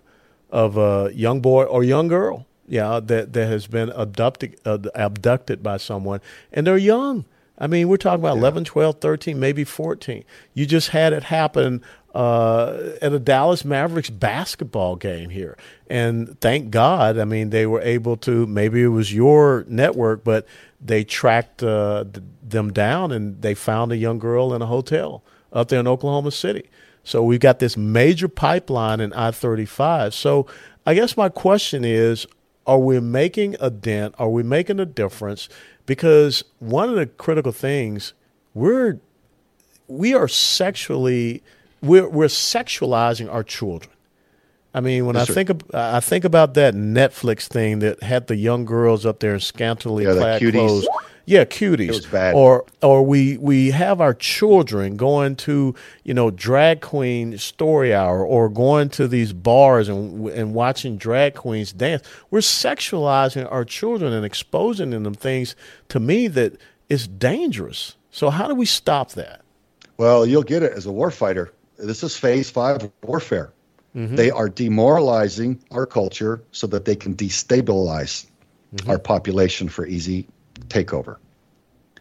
of 0.50 0.78
a 0.78 1.12
young 1.14 1.42
boy 1.42 1.64
or 1.64 1.84
young 1.84 2.08
girl, 2.08 2.46
yeah, 2.68 3.00
that 3.04 3.34
that 3.34 3.48
has 3.48 3.68
been 3.68 3.90
abducted 3.90 4.60
uh, 4.66 4.78
abducted 4.96 5.62
by 5.62 5.78
someone, 5.78 6.22
and 6.52 6.66
they're 6.66 6.78
young. 6.78 7.26
I 7.62 7.68
mean, 7.68 7.90
we're 7.90 7.98
talking 7.98 8.22
about 8.22 8.36
yeah. 8.36 8.44
11, 8.44 8.64
12, 8.64 9.02
13, 9.02 9.38
maybe 9.38 9.66
14. 9.66 10.24
You 10.54 10.66
just 10.66 10.90
had 10.90 11.12
it 11.12 11.24
happen 11.24 11.84
uh, 12.14 12.94
at 13.02 13.14
a 13.14 13.20
Dallas 13.20 13.64
Mavericks 13.64 14.10
basketball 14.10 14.96
game 14.96 15.30
here. 15.30 15.58
And 15.90 16.40
thank 16.42 16.72
God, 16.72 17.18
I 17.18 17.26
mean, 17.26 17.50
they 17.52 17.66
were 17.66 17.82
able 17.82 18.18
to, 18.18 18.48
maybe 18.48 18.82
it 18.82 18.88
was 18.88 19.14
your 19.14 19.66
network, 19.68 20.24
but 20.24 20.48
they 20.82 21.04
tracked 21.04 21.62
uh, 21.62 22.06
them 22.42 22.74
down 22.74 23.12
and 23.12 23.42
they 23.42 23.54
found 23.54 23.92
a 23.92 23.98
young 23.98 24.20
girl 24.20 24.54
in 24.54 24.62
a 24.62 24.66
hotel 24.66 25.24
up 25.54 25.68
there 25.68 25.80
in 25.80 25.88
Oklahoma 25.88 26.32
City. 26.32 26.70
So 27.04 27.24
we've 27.24 27.40
got 27.40 27.60
this 27.60 27.78
major 27.78 28.28
pipeline 28.28 29.00
in 29.00 29.14
I 29.14 29.32
35. 29.32 30.14
So 30.14 30.48
I 30.86 30.94
guess 30.94 31.18
my 31.18 31.30
question 31.30 31.84
is 31.84 32.28
are 32.68 32.80
we 32.80 33.00
making 33.00 33.56
a 33.60 33.72
dent? 33.72 34.14
Are 34.20 34.30
we 34.30 34.44
making 34.44 34.80
a 34.80 34.86
difference? 34.86 35.50
Because 35.88 36.44
one 36.60 36.88
of 36.90 36.96
the 36.96 37.08
critical 37.08 37.52
things, 37.52 38.14
we're 38.54 39.00
we 39.88 40.14
are 40.14 40.28
sexually 40.28 41.42
we're, 41.82 42.08
we're 42.10 42.28
sexualizing 42.28 43.32
our 43.32 43.44
children. 43.44 43.92
I 44.74 44.82
mean, 44.82 45.06
when 45.06 45.16
That's 45.16 45.32
I 45.32 45.34
think 45.34 45.50
of, 45.50 45.62
I 45.74 46.00
think 46.00 46.26
about 46.26 46.54
that 46.54 46.76
Netflix 46.76 47.48
thing 47.48 47.80
that 47.80 48.04
had 48.04 48.28
the 48.28 48.36
young 48.36 48.66
girls 48.66 49.06
up 49.06 49.20
there 49.20 49.34
in 49.34 49.40
scantily 49.40 50.04
yeah, 50.04 50.14
clad 50.14 50.42
clothes. 50.42 50.88
Yeah, 51.26 51.46
cuties. 51.46 51.90
It 51.90 51.90
was 51.90 52.06
bad. 52.08 52.34
Or 52.36 52.66
or 52.82 53.04
we 53.04 53.38
we 53.38 53.72
have 53.72 54.02
our 54.02 54.14
children 54.14 54.96
going 54.96 55.36
to 55.38 55.76
you 56.04 56.14
know 56.14 56.32
drag 56.32 56.82
queen 56.82 57.38
story 57.38 57.94
hour 57.94 58.26
or 58.26 58.50
going 58.50 58.90
to 58.90 59.08
these 59.08 59.34
bars 59.34 59.90
and 59.90 60.28
and 60.30 60.54
watching 60.54 60.98
drag 60.98 61.36
queens 61.36 61.72
dance. 61.72 62.04
We're 62.32 62.40
sexualizing 62.40 63.52
our 63.52 63.66
children 63.66 64.14
and 64.14 64.26
exposing 64.26 64.92
them 64.92 65.14
things 65.14 65.56
to 65.90 66.00
me 66.00 66.28
that 66.30 66.54
is 66.90 67.08
dangerous. 67.08 67.96
So 68.12 68.30
how 68.30 68.48
do 68.48 68.56
we 68.56 68.66
stop 68.66 69.12
that? 69.12 69.42
Well, 69.98 70.26
you'll 70.26 70.44
get 70.44 70.64
it 70.64 70.74
as 70.74 70.86
a 70.86 70.90
warfighter 70.90 71.50
this 71.80 72.04
is 72.04 72.18
phase 72.18 72.50
five 72.50 72.90
warfare. 73.04 73.54
Mm-hmm. 73.96 74.16
They 74.16 74.32
are 74.32 74.50
demoralizing 74.50 75.64
our 75.72 75.86
culture 75.86 76.44
so 76.52 76.68
that 76.68 76.86
they 76.86 76.96
can 76.96 77.16
destabilize 77.16 78.28
mm-hmm. 78.76 78.90
our 78.90 79.00
population 79.00 79.70
for 79.70 79.86
easy 79.86 80.28
takeover. 80.68 81.18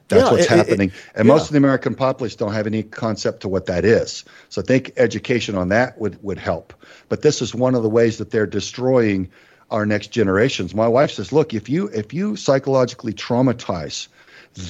That's 0.08 0.25
Yeah, 0.25 0.30
what's 0.30 0.44
it- 0.44 0.52
it- 0.52 0.56
happening. 0.56 0.92
and 1.14 1.26
yeah. 1.26 1.32
most 1.35 1.47
of 1.47 1.52
the 1.52 1.58
American 1.58 1.94
populace 1.94 2.37
don't 2.37 2.52
have 2.52 2.66
any 2.66 2.82
concept 2.82 3.42
to 3.42 3.49
what 3.49 3.66
that 3.66 3.85
is. 3.85 4.25
So 4.49 4.62
I 4.62 4.64
think 4.64 4.92
education 4.97 5.54
on 5.54 5.68
that 5.68 5.99
would, 5.99 6.23
would 6.23 6.38
help. 6.38 6.73
But 7.08 7.23
this 7.23 7.40
is 7.42 7.54
one 7.54 7.75
of 7.75 7.82
the 7.82 7.90
ways 7.90 8.18
that 8.18 8.30
they're 8.30 8.47
destroying 8.47 9.30
our 9.70 9.85
next 9.85 10.08
generations. 10.08 10.75
My 10.75 10.88
wife 10.88 11.11
says, 11.11 11.32
look, 11.32 11.52
if 11.52 11.68
you 11.68 11.88
if 11.88 12.14
you 12.14 12.37
psychologically 12.37 13.12
traumatize 13.12 14.08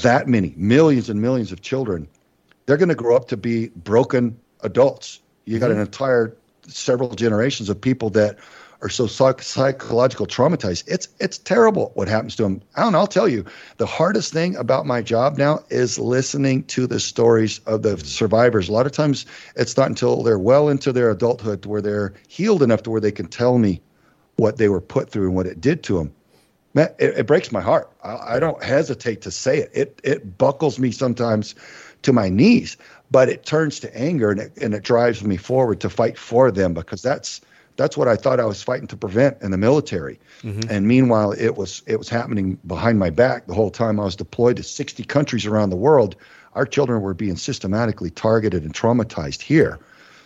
that 0.02 0.26
many 0.26 0.54
millions 0.56 1.08
and 1.08 1.22
millions 1.22 1.52
of 1.52 1.60
children, 1.62 2.08
they're 2.66 2.76
going 2.76 2.88
to 2.88 2.96
grow 2.96 3.14
up 3.16 3.28
to 3.28 3.36
be 3.36 3.68
broken 3.68 4.38
adults. 4.62 5.20
You 5.44 5.58
got 5.58 5.70
an 5.70 5.76
mm-hmm. 5.76 5.86
entire 5.86 6.36
several 6.66 7.14
generations 7.14 7.68
of 7.68 7.80
people 7.80 8.10
that 8.10 8.38
are 8.80 8.88
so 8.88 9.06
psych- 9.06 9.42
psychological 9.42 10.26
traumatized. 10.26 10.84
It's 10.86 11.08
it's 11.18 11.38
terrible 11.38 11.90
what 11.94 12.08
happens 12.08 12.36
to 12.36 12.44
them. 12.44 12.62
I 12.76 12.82
don't 12.82 12.92
know. 12.92 12.98
I'll 12.98 13.06
tell 13.06 13.28
you, 13.28 13.44
the 13.78 13.86
hardest 13.86 14.32
thing 14.32 14.56
about 14.56 14.86
my 14.86 15.02
job 15.02 15.36
now 15.36 15.64
is 15.70 15.98
listening 15.98 16.64
to 16.64 16.86
the 16.86 17.00
stories 17.00 17.60
of 17.66 17.82
the 17.82 17.96
mm-hmm. 17.96 18.06
survivors. 18.06 18.68
A 18.68 18.72
lot 18.72 18.86
of 18.86 18.92
times, 18.92 19.26
it's 19.56 19.76
not 19.76 19.88
until 19.88 20.22
they're 20.22 20.38
well 20.38 20.68
into 20.68 20.92
their 20.92 21.10
adulthood 21.10 21.66
where 21.66 21.80
they're 21.80 22.14
healed 22.28 22.62
enough 22.62 22.82
to 22.84 22.90
where 22.90 23.00
they 23.00 23.12
can 23.12 23.26
tell 23.26 23.58
me 23.58 23.80
what 24.36 24.58
they 24.58 24.68
were 24.68 24.80
put 24.80 25.10
through 25.10 25.26
and 25.26 25.34
what 25.34 25.46
it 25.46 25.60
did 25.60 25.82
to 25.82 25.98
them. 25.98 26.12
Man, 26.74 26.88
it, 26.98 27.18
it 27.18 27.26
breaks 27.26 27.50
my 27.50 27.60
heart. 27.60 27.90
I, 28.04 28.36
I 28.36 28.40
don't 28.40 28.62
hesitate 28.62 29.22
to 29.22 29.30
say 29.30 29.58
it. 29.58 29.70
It 29.74 30.00
it 30.04 30.38
buckles 30.38 30.78
me 30.78 30.92
sometimes 30.92 31.56
to 32.02 32.12
my 32.12 32.28
knees, 32.28 32.76
but 33.10 33.28
it 33.28 33.44
turns 33.44 33.80
to 33.80 33.96
anger 33.96 34.30
and 34.30 34.40
it, 34.40 34.56
and 34.58 34.74
it 34.74 34.82
drives 34.82 35.22
me 35.22 35.36
forward 35.36 35.80
to 35.80 35.90
fight 35.90 36.18
for 36.18 36.50
them 36.50 36.74
because 36.74 37.02
that's 37.02 37.40
that's 37.76 37.96
what 37.96 38.08
I 38.08 38.16
thought 38.16 38.40
I 38.40 38.44
was 38.44 38.62
fighting 38.62 38.88
to 38.88 38.96
prevent 38.96 39.40
in 39.40 39.52
the 39.52 39.56
military. 39.56 40.18
Mm-hmm. 40.42 40.68
And 40.68 40.88
meanwhile, 40.88 41.32
it 41.32 41.56
was 41.56 41.82
it 41.86 41.96
was 41.96 42.08
happening 42.08 42.58
behind 42.66 42.98
my 42.98 43.10
back 43.10 43.46
the 43.46 43.54
whole 43.54 43.70
time 43.70 44.00
I 44.00 44.04
was 44.04 44.16
deployed 44.16 44.56
to 44.56 44.62
60 44.62 45.04
countries 45.04 45.46
around 45.46 45.70
the 45.70 45.76
world. 45.76 46.16
Our 46.54 46.66
children 46.66 47.00
were 47.02 47.14
being 47.14 47.36
systematically 47.36 48.10
targeted 48.10 48.64
and 48.64 48.74
traumatized 48.74 49.40
here. 49.40 49.78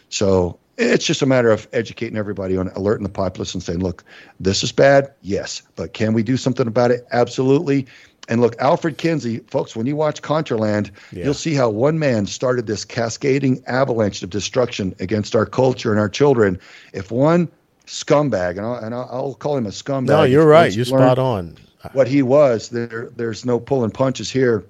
So 0.08 0.58
it's 0.78 1.04
just 1.04 1.20
a 1.22 1.26
matter 1.26 1.50
of 1.50 1.68
educating 1.72 2.16
everybody 2.16 2.56
on 2.56 2.68
alerting 2.68 3.02
the 3.02 3.10
populace 3.10 3.52
and 3.54 3.62
saying, 3.62 3.80
look, 3.80 4.04
this 4.40 4.62
is 4.64 4.72
bad, 4.72 5.12
yes, 5.20 5.62
but 5.76 5.92
can 5.92 6.14
we 6.14 6.22
do 6.22 6.36
something 6.36 6.66
about 6.66 6.90
it? 6.90 7.06
Absolutely. 7.12 7.86
And 8.32 8.40
look, 8.40 8.56
Alfred 8.60 8.96
Kinsey, 8.96 9.40
folks, 9.50 9.76
when 9.76 9.84
you 9.84 9.94
watch 9.94 10.22
Contraland, 10.22 10.90
Yeah. 11.12 11.24
you'll 11.26 11.34
see 11.34 11.52
how 11.52 11.68
one 11.68 11.98
man 11.98 12.24
started 12.24 12.66
this 12.66 12.82
cascading 12.82 13.62
avalanche 13.66 14.22
of 14.22 14.30
destruction 14.30 14.94
against 15.00 15.36
our 15.36 15.44
culture 15.44 15.90
and 15.90 16.00
our 16.00 16.08
children. 16.08 16.58
If 16.94 17.10
one 17.10 17.48
scumbag, 17.86 18.52
and 18.56 18.60
I'll, 18.60 18.76
and 18.76 18.94
I'll, 18.94 19.34
call 19.34 19.58
him 19.58 19.66
a 19.66 19.68
scumbag. 19.68 20.06
No, 20.06 20.22
you're 20.22 20.46
right. 20.46 20.74
You're 20.74 20.86
spot 20.86 21.18
on. 21.18 21.58
What 21.92 22.08
he 22.08 22.22
was, 22.22 22.70
there, 22.70 23.10
there's 23.16 23.44
no 23.44 23.60
pulling 23.60 23.90
punches 23.90 24.30
here 24.30 24.64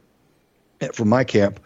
from 0.93 1.09
my 1.09 1.23
camp. 1.23 1.61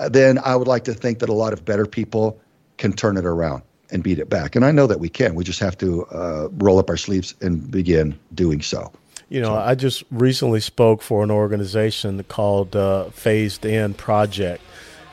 Uh, 0.00 0.08
then 0.08 0.40
I 0.44 0.56
would 0.56 0.66
like 0.66 0.82
to 0.84 0.94
think 0.94 1.20
that 1.20 1.28
a 1.28 1.32
lot 1.32 1.52
of 1.52 1.64
better 1.64 1.86
people 1.86 2.40
can 2.76 2.92
turn 2.92 3.16
it 3.16 3.24
around 3.24 3.62
and 3.92 4.02
beat 4.02 4.18
it 4.18 4.28
back. 4.28 4.56
And 4.56 4.64
I 4.64 4.72
know 4.72 4.88
that 4.88 4.98
we 4.98 5.08
can. 5.08 5.36
We 5.36 5.44
just 5.44 5.60
have 5.60 5.78
to 5.78 6.06
uh, 6.06 6.48
roll 6.54 6.80
up 6.80 6.90
our 6.90 6.96
sleeves 6.96 7.36
and 7.40 7.70
begin 7.70 8.18
doing 8.34 8.62
so. 8.62 8.90
You 9.28 9.40
know, 9.40 9.56
I 9.56 9.74
just 9.74 10.04
recently 10.12 10.60
spoke 10.60 11.02
for 11.02 11.24
an 11.24 11.32
organization 11.32 12.22
called 12.24 12.76
uh, 12.76 13.10
Phased 13.10 13.66
In 13.66 13.92
Project 13.94 14.62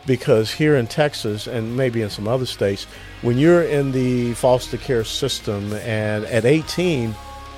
because 0.06 0.52
here 0.52 0.76
in 0.76 0.86
Texas 0.86 1.48
and 1.48 1.76
maybe 1.76 2.04
in 2.04 2.12
some 2.12 2.28
other 2.28 2.46
states, 2.46 2.86
when 3.24 3.40
you're 3.40 3.64
in 3.64 3.92
the 3.92 4.36
foster 4.36 4.78
care 4.78 5.04
system 5.04 5.74
and 5.74 6.26
at 6.26 6.46
18, 6.46 7.16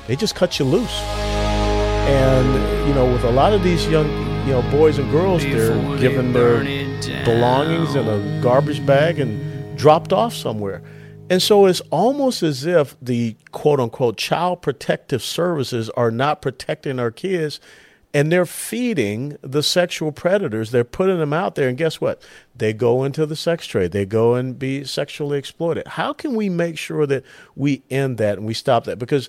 they 0.08 0.16
just 0.16 0.36
cut 0.36 0.58
you 0.58 0.64
loose. 0.64 0.98
And, 2.08 2.88
you 2.88 2.94
know, 2.94 3.12
with 3.12 3.26
a 3.26 3.32
lot 3.32 3.52
of 3.52 3.62
these 3.62 3.86
young, 3.88 4.08
you 4.48 4.54
know, 4.54 4.62
boys 4.72 4.98
and 4.98 5.12
girls, 5.12 5.44
they're 5.44 5.98
given 5.98 6.32
their 6.32 6.64
belongings 7.26 7.96
in 7.96 8.08
a 8.08 8.42
garbage 8.42 8.86
bag 8.86 9.20
and 9.20 9.78
dropped 9.78 10.14
off 10.14 10.34
somewhere. 10.34 10.82
And 11.30 11.42
so 11.42 11.66
it's 11.66 11.82
almost 11.90 12.44
as 12.44 12.66
if 12.66 12.96
the 13.02 13.36
quote 13.52 13.80
unquote 13.80 14.18
child 14.18 14.62
protective 14.62 15.24
services 15.24 15.90
are 15.92 16.12
not 16.12 16.42
protecting 16.42 17.00
our 17.00 17.12
kids 17.12 17.60
and 18.14 18.32
they're 18.32 18.46
feeding 18.46 19.38
the 19.42 19.64
sexual 19.64 20.12
predators. 20.12 20.72
They're 20.72 20.84
putting 20.84 21.18
them 21.18 21.34
out 21.34 21.56
there. 21.56 21.68
And 21.68 21.78
guess 21.78 22.00
what? 22.00 22.22
They 22.56 22.74
go 22.74 23.04
into 23.04 23.26
the 23.26 23.36
sex 23.36 23.66
trade, 23.66 23.92
they 23.92 24.06
go 24.06 24.36
and 24.36 24.58
be 24.58 24.84
sexually 24.84 25.38
exploited. 25.40 25.88
How 25.88 26.14
can 26.14 26.36
we 26.36 26.48
make 26.48 26.78
sure 26.78 27.08
that 27.08 27.24
we 27.56 27.84
end 27.90 28.18
that 28.20 28.38
and 28.38 28.46
we 28.46 28.54
stop 28.54 28.86
that? 28.86 29.00
Because 29.00 29.28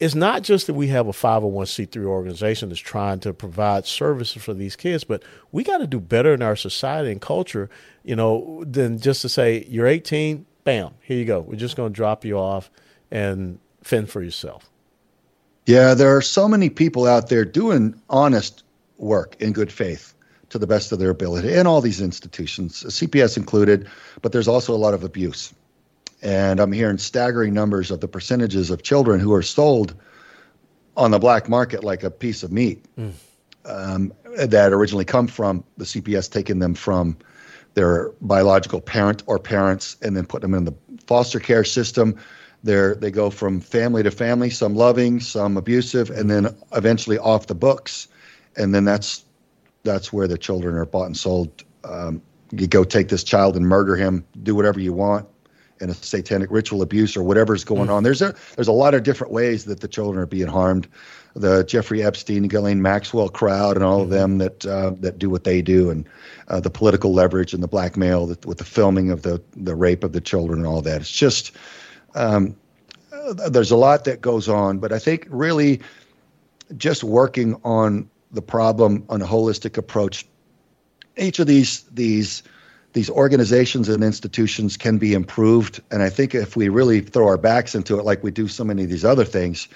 it's 0.00 0.14
not 0.14 0.42
just 0.42 0.66
that 0.66 0.74
we 0.74 0.88
have 0.88 1.06
a 1.06 1.12
501c3 1.12 2.04
organization 2.04 2.68
that's 2.68 2.80
trying 2.80 3.20
to 3.20 3.32
provide 3.32 3.86
services 3.86 4.42
for 4.42 4.52
these 4.52 4.76
kids, 4.76 5.04
but 5.04 5.22
we 5.52 5.64
got 5.64 5.78
to 5.78 5.86
do 5.86 6.00
better 6.00 6.34
in 6.34 6.42
our 6.42 6.56
society 6.56 7.10
and 7.10 7.20
culture, 7.22 7.70
you 8.02 8.14
know, 8.14 8.62
than 8.66 8.98
just 8.98 9.22
to 9.22 9.28
say, 9.30 9.64
you're 9.70 9.86
18, 9.86 10.44
bam, 10.66 10.90
here 11.00 11.16
you 11.16 11.24
go. 11.24 11.40
We're 11.40 11.54
just 11.54 11.76
going 11.76 11.92
to 11.92 11.96
drop 11.96 12.24
you 12.24 12.36
off 12.38 12.70
and 13.12 13.58
fend 13.82 14.10
for 14.10 14.20
yourself. 14.20 14.68
Yeah, 15.64 15.94
there 15.94 16.14
are 16.16 16.20
so 16.20 16.48
many 16.48 16.68
people 16.70 17.06
out 17.06 17.28
there 17.28 17.44
doing 17.44 17.94
honest 18.10 18.64
work 18.98 19.36
in 19.40 19.52
good 19.52 19.70
faith 19.70 20.12
to 20.50 20.58
the 20.58 20.66
best 20.66 20.90
of 20.90 20.98
their 20.98 21.10
ability 21.10 21.54
in 21.54 21.68
all 21.68 21.80
these 21.80 22.00
institutions, 22.00 22.82
CPS 22.82 23.36
included, 23.36 23.88
but 24.22 24.32
there's 24.32 24.48
also 24.48 24.74
a 24.74 24.76
lot 24.76 24.92
of 24.92 25.04
abuse. 25.04 25.54
And 26.20 26.58
I'm 26.58 26.72
hearing 26.72 26.98
staggering 26.98 27.54
numbers 27.54 27.92
of 27.92 28.00
the 28.00 28.08
percentages 28.08 28.70
of 28.70 28.82
children 28.82 29.20
who 29.20 29.32
are 29.34 29.42
sold 29.42 29.94
on 30.96 31.12
the 31.12 31.18
black 31.20 31.48
market 31.48 31.84
like 31.84 32.02
a 32.02 32.10
piece 32.10 32.42
of 32.42 32.50
meat 32.50 32.84
um, 33.64 34.12
that 34.36 34.72
originally 34.72 35.04
come 35.04 35.28
from 35.28 35.62
the 35.76 35.84
CPS 35.84 36.30
taking 36.30 36.58
them 36.58 36.74
from 36.74 37.16
their 37.76 38.10
biological 38.22 38.80
parent 38.80 39.22
or 39.26 39.38
parents 39.38 39.96
and 40.00 40.16
then 40.16 40.24
putting 40.24 40.50
them 40.50 40.58
in 40.58 40.64
the 40.64 40.74
foster 41.06 41.38
care 41.38 41.62
system. 41.62 42.18
They're, 42.64 42.94
they 42.94 43.10
go 43.10 43.28
from 43.28 43.60
family 43.60 44.02
to 44.02 44.10
family, 44.10 44.48
some 44.48 44.74
loving, 44.74 45.20
some 45.20 45.58
abusive, 45.58 46.10
and 46.10 46.30
then 46.30 46.56
eventually 46.72 47.18
off 47.18 47.46
the 47.46 47.54
books. 47.54 48.08
And 48.56 48.74
then 48.74 48.84
that's 48.84 49.24
that's 49.84 50.12
where 50.12 50.26
the 50.26 50.38
children 50.38 50.74
are 50.74 50.86
bought 50.86 51.04
and 51.04 51.16
sold. 51.16 51.62
Um, 51.84 52.22
you 52.50 52.66
go 52.66 52.82
take 52.82 53.08
this 53.08 53.22
child 53.22 53.56
and 53.56 53.66
murder 53.66 53.94
him, 53.94 54.24
do 54.42 54.54
whatever 54.54 54.80
you 54.80 54.94
want 54.94 55.28
in 55.80 55.90
a 55.90 55.94
satanic 55.94 56.50
ritual 56.50 56.80
abuse 56.80 57.14
or 57.14 57.22
whatever's 57.22 57.62
going 57.62 57.90
on. 57.90 58.02
There's 58.02 58.22
a 58.22 58.34
there's 58.56 58.68
a 58.68 58.72
lot 58.72 58.94
of 58.94 59.02
different 59.02 59.34
ways 59.34 59.66
that 59.66 59.80
the 59.80 59.88
children 59.88 60.20
are 60.20 60.26
being 60.26 60.48
harmed. 60.48 60.88
The 61.38 61.64
Jeffrey 61.64 62.02
Epstein, 62.02 62.48
Ghislaine 62.48 62.80
Maxwell 62.80 63.28
crowd, 63.28 63.76
and 63.76 63.84
all 63.84 64.00
of 64.00 64.08
them 64.08 64.38
that 64.38 64.64
uh, 64.64 64.92
that 65.00 65.18
do 65.18 65.28
what 65.28 65.44
they 65.44 65.60
do, 65.60 65.90
and 65.90 66.08
uh, 66.48 66.60
the 66.60 66.70
political 66.70 67.12
leverage 67.12 67.52
and 67.52 67.62
the 67.62 67.68
blackmail 67.68 68.26
that, 68.28 68.46
with 68.46 68.56
the 68.56 68.64
filming 68.64 69.10
of 69.10 69.20
the 69.20 69.42
the 69.54 69.74
rape 69.74 70.02
of 70.02 70.12
the 70.12 70.20
children 70.20 70.60
and 70.60 70.66
all 70.66 70.80
that. 70.80 71.02
It's 71.02 71.10
just 71.10 71.52
um, 72.14 72.56
uh, 73.12 73.50
there's 73.50 73.70
a 73.70 73.76
lot 73.76 74.04
that 74.04 74.20
goes 74.20 74.48
on, 74.48 74.78
but 74.78 74.92
I 74.92 74.98
think 74.98 75.26
really 75.28 75.80
just 76.76 77.04
working 77.04 77.60
on 77.64 78.08
the 78.32 78.42
problem 78.42 79.04
on 79.08 79.22
a 79.22 79.26
holistic 79.26 79.76
approach. 79.76 80.26
Each 81.16 81.38
of 81.38 81.46
these 81.46 81.82
these 81.92 82.42
these 82.92 83.10
organizations 83.10 83.90
and 83.90 84.02
institutions 84.02 84.76
can 84.76 84.96
be 84.96 85.12
improved, 85.12 85.82
and 85.90 86.02
I 86.02 86.08
think 86.08 86.34
if 86.34 86.56
we 86.56 86.70
really 86.70 87.00
throw 87.00 87.26
our 87.26 87.36
backs 87.36 87.74
into 87.74 87.98
it, 87.98 88.04
like 88.04 88.22
we 88.22 88.30
do 88.30 88.48
so 88.48 88.64
many 88.64 88.84
of 88.84 88.90
these 88.90 89.04
other 89.04 89.24
things, 89.24 89.68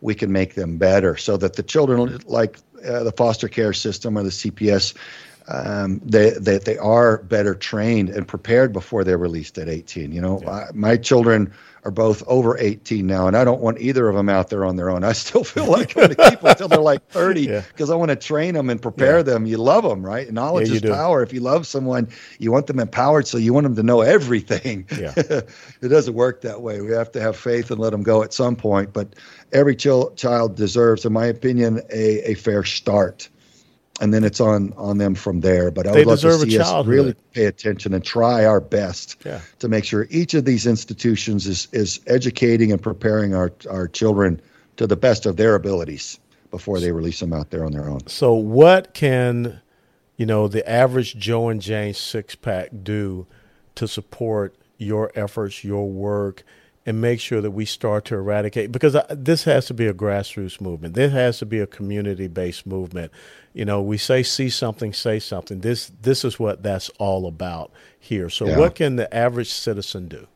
we 0.00 0.14
can 0.14 0.32
make 0.32 0.54
them 0.54 0.78
better, 0.78 1.16
so 1.16 1.36
that 1.36 1.54
the 1.56 1.62
children, 1.62 2.18
like 2.26 2.58
uh, 2.86 3.02
the 3.02 3.12
foster 3.12 3.48
care 3.48 3.72
system 3.72 4.16
or 4.16 4.22
the 4.22 4.30
CPS, 4.30 4.94
um, 5.48 6.00
they, 6.04 6.30
they 6.30 6.58
they 6.58 6.76
are 6.78 7.22
better 7.22 7.54
trained 7.54 8.10
and 8.10 8.28
prepared 8.28 8.72
before 8.72 9.02
they're 9.04 9.18
released 9.18 9.56
at 9.58 9.68
18. 9.68 10.12
You 10.12 10.20
know, 10.20 10.42
I, 10.46 10.66
my 10.74 10.96
children 10.96 11.52
are 11.84 11.90
both 11.90 12.22
over 12.26 12.58
18 12.58 13.06
now, 13.06 13.28
and 13.28 13.36
I 13.36 13.44
don't 13.44 13.60
want 13.62 13.80
either 13.80 14.08
of 14.08 14.14
them 14.16 14.28
out 14.28 14.50
there 14.50 14.64
on 14.64 14.76
their 14.76 14.90
own. 14.90 15.04
I 15.04 15.12
still 15.12 15.44
feel 15.44 15.66
like 15.70 15.96
I'm 15.96 16.08
going 16.08 16.16
to 16.16 16.30
keep 16.30 16.40
them 16.40 16.50
until 16.50 16.68
they're 16.68 16.80
like 16.80 17.06
30 17.08 17.42
Yeah. 17.42 17.62
because 17.68 17.88
I 17.88 17.94
want 17.94 18.10
to 18.10 18.16
train 18.16 18.54
them 18.54 18.68
and 18.68 18.82
prepare 18.82 19.18
Yeah. 19.18 19.22
them. 19.22 19.46
You 19.46 19.56
love 19.58 19.84
them, 19.84 20.04
right? 20.04 20.30
Knowledge 20.30 20.68
Yeah, 20.68 20.74
is 20.74 20.82
do. 20.82 20.92
power. 20.92 21.22
If 21.22 21.32
you 21.32 21.40
love 21.40 21.66
someone, 21.66 22.08
you 22.38 22.52
want 22.52 22.66
them 22.66 22.78
empowered, 22.80 23.26
so 23.26 23.38
you 23.38 23.54
want 23.54 23.64
them 23.64 23.76
to 23.76 23.82
know 23.82 24.00
everything. 24.02 24.86
Yeah. 24.98 25.14
it 25.16 25.88
doesn't 25.88 26.14
work 26.14 26.42
that 26.42 26.60
way. 26.60 26.80
We 26.82 26.92
have 26.92 27.12
to 27.12 27.20
have 27.20 27.36
faith 27.36 27.70
and 27.70 27.80
let 27.80 27.90
them 27.90 28.02
go 28.02 28.22
at 28.22 28.34
some 28.34 28.56
point. 28.56 28.92
But 28.92 29.14
every 29.52 29.76
chil- 29.76 30.10
child 30.16 30.56
deserves, 30.56 31.06
in 31.06 31.12
my 31.12 31.26
opinion, 31.26 31.80
a, 31.90 32.32
a 32.32 32.34
fair 32.34 32.64
start. 32.64 33.28
And 34.00 34.14
then 34.14 34.24
it's 34.24 34.40
on 34.40 34.72
on 34.76 34.98
them 34.98 35.14
from 35.14 35.40
there. 35.40 35.70
But 35.70 35.86
I 35.86 35.92
They 35.92 35.98
would 36.04 36.22
love 36.22 36.40
to 36.40 36.50
see 36.50 36.58
us 36.58 36.86
really 36.86 37.14
pay 37.32 37.46
attention 37.46 37.94
and 37.94 38.04
try 38.04 38.44
our 38.44 38.60
best 38.60 39.16
Yeah. 39.24 39.40
to 39.58 39.68
make 39.68 39.84
sure 39.84 40.06
each 40.10 40.34
of 40.34 40.44
these 40.44 40.66
institutions 40.66 41.46
is 41.46 41.68
is 41.72 42.00
educating 42.06 42.72
and 42.72 42.80
preparing 42.80 43.34
our 43.34 43.52
our 43.68 43.88
children 43.88 44.40
to 44.76 44.86
the 44.86 44.96
best 44.96 45.26
of 45.26 45.36
their 45.36 45.54
abilities 45.54 46.18
before 46.50 46.80
they 46.80 46.92
release 46.92 47.20
them 47.20 47.32
out 47.32 47.50
there 47.50 47.64
on 47.64 47.72
their 47.72 47.88
own. 47.88 48.06
So, 48.06 48.32
what 48.32 48.94
can 48.94 49.60
you 50.16 50.26
know 50.26 50.48
the 50.48 50.68
average 50.68 51.16
Joe 51.16 51.48
and 51.48 51.60
Jane 51.60 51.94
six 51.94 52.34
pack 52.34 52.70
do 52.82 53.26
to 53.74 53.86
support 53.88 54.54
your 54.78 55.10
efforts, 55.14 55.64
your 55.64 55.88
work, 55.90 56.44
and 56.88 57.00
make 57.02 57.20
sure 57.20 57.42
that 57.42 57.50
we 57.50 57.66
start 57.66 58.06
to 58.06 58.14
eradicate 58.14 58.72
because 58.72 58.96
uh, 58.96 59.04
this 59.10 59.44
has 59.44 59.66
to 59.66 59.74
be 59.74 59.86
a 59.86 59.92
grassroots 59.92 60.58
movement. 60.58 60.94
This 60.94 61.12
has 61.12 61.36
to 61.40 61.44
be 61.44 61.58
a 61.58 61.66
community-based 61.66 62.66
movement. 62.66 63.12
You 63.52 63.66
know, 63.66 63.82
we 63.82 63.98
say 63.98 64.22
see 64.22 64.48
something, 64.48 64.94
say 64.94 65.18
something. 65.18 65.60
This 65.60 65.92
this 66.00 66.24
is 66.24 66.38
what 66.38 66.62
that's 66.62 66.88
all 66.98 67.26
about 67.26 67.72
here. 68.00 68.30
So, 68.30 68.46
yeah. 68.46 68.56
what 68.56 68.74
can 68.74 68.96
the 68.96 69.14
average 69.14 69.50
citizen 69.50 70.08
do? 70.08 70.26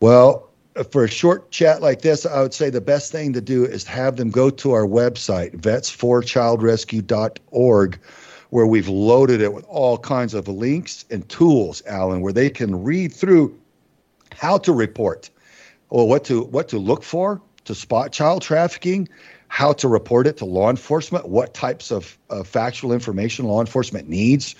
Well, 0.00 0.48
for 0.90 1.04
a 1.04 1.08
short 1.08 1.50
chat 1.50 1.82
like 1.82 2.00
this, 2.00 2.24
I 2.24 2.40
would 2.40 2.54
say 2.54 2.70
the 2.70 2.80
best 2.80 3.12
thing 3.12 3.34
to 3.34 3.42
do 3.42 3.66
is 3.66 3.84
have 3.84 4.16
them 4.16 4.30
go 4.30 4.48
to 4.48 4.72
our 4.72 4.86
website, 4.86 5.54
vets4childrescue.org, 5.58 8.00
where 8.48 8.66
we've 8.66 8.88
loaded 8.88 9.42
it 9.42 9.52
with 9.52 9.66
all 9.68 9.98
kinds 9.98 10.32
of 10.32 10.48
links 10.48 11.04
and 11.10 11.28
tools, 11.28 11.82
Allen, 11.86 12.22
where 12.22 12.32
they 12.32 12.48
can 12.48 12.82
read 12.82 13.12
through 13.12 13.54
how 14.32 14.56
to 14.56 14.72
report 14.72 15.28
or 15.90 16.08
what 16.08 16.24
to 16.24 16.42
what 16.44 16.68
to 16.68 16.78
look 16.78 17.02
for 17.02 17.40
to 17.64 17.74
spot 17.74 18.12
child 18.12 18.42
trafficking, 18.42 19.08
how 19.48 19.72
to 19.74 19.88
report 19.88 20.26
it 20.26 20.36
to 20.38 20.44
law 20.44 20.70
enforcement, 20.70 21.28
what 21.28 21.52
types 21.52 21.90
of 21.90 22.16
uh, 22.30 22.42
factual 22.42 22.92
information 22.92 23.44
law 23.44 23.60
enforcement 23.60 24.08
needs, 24.08 24.54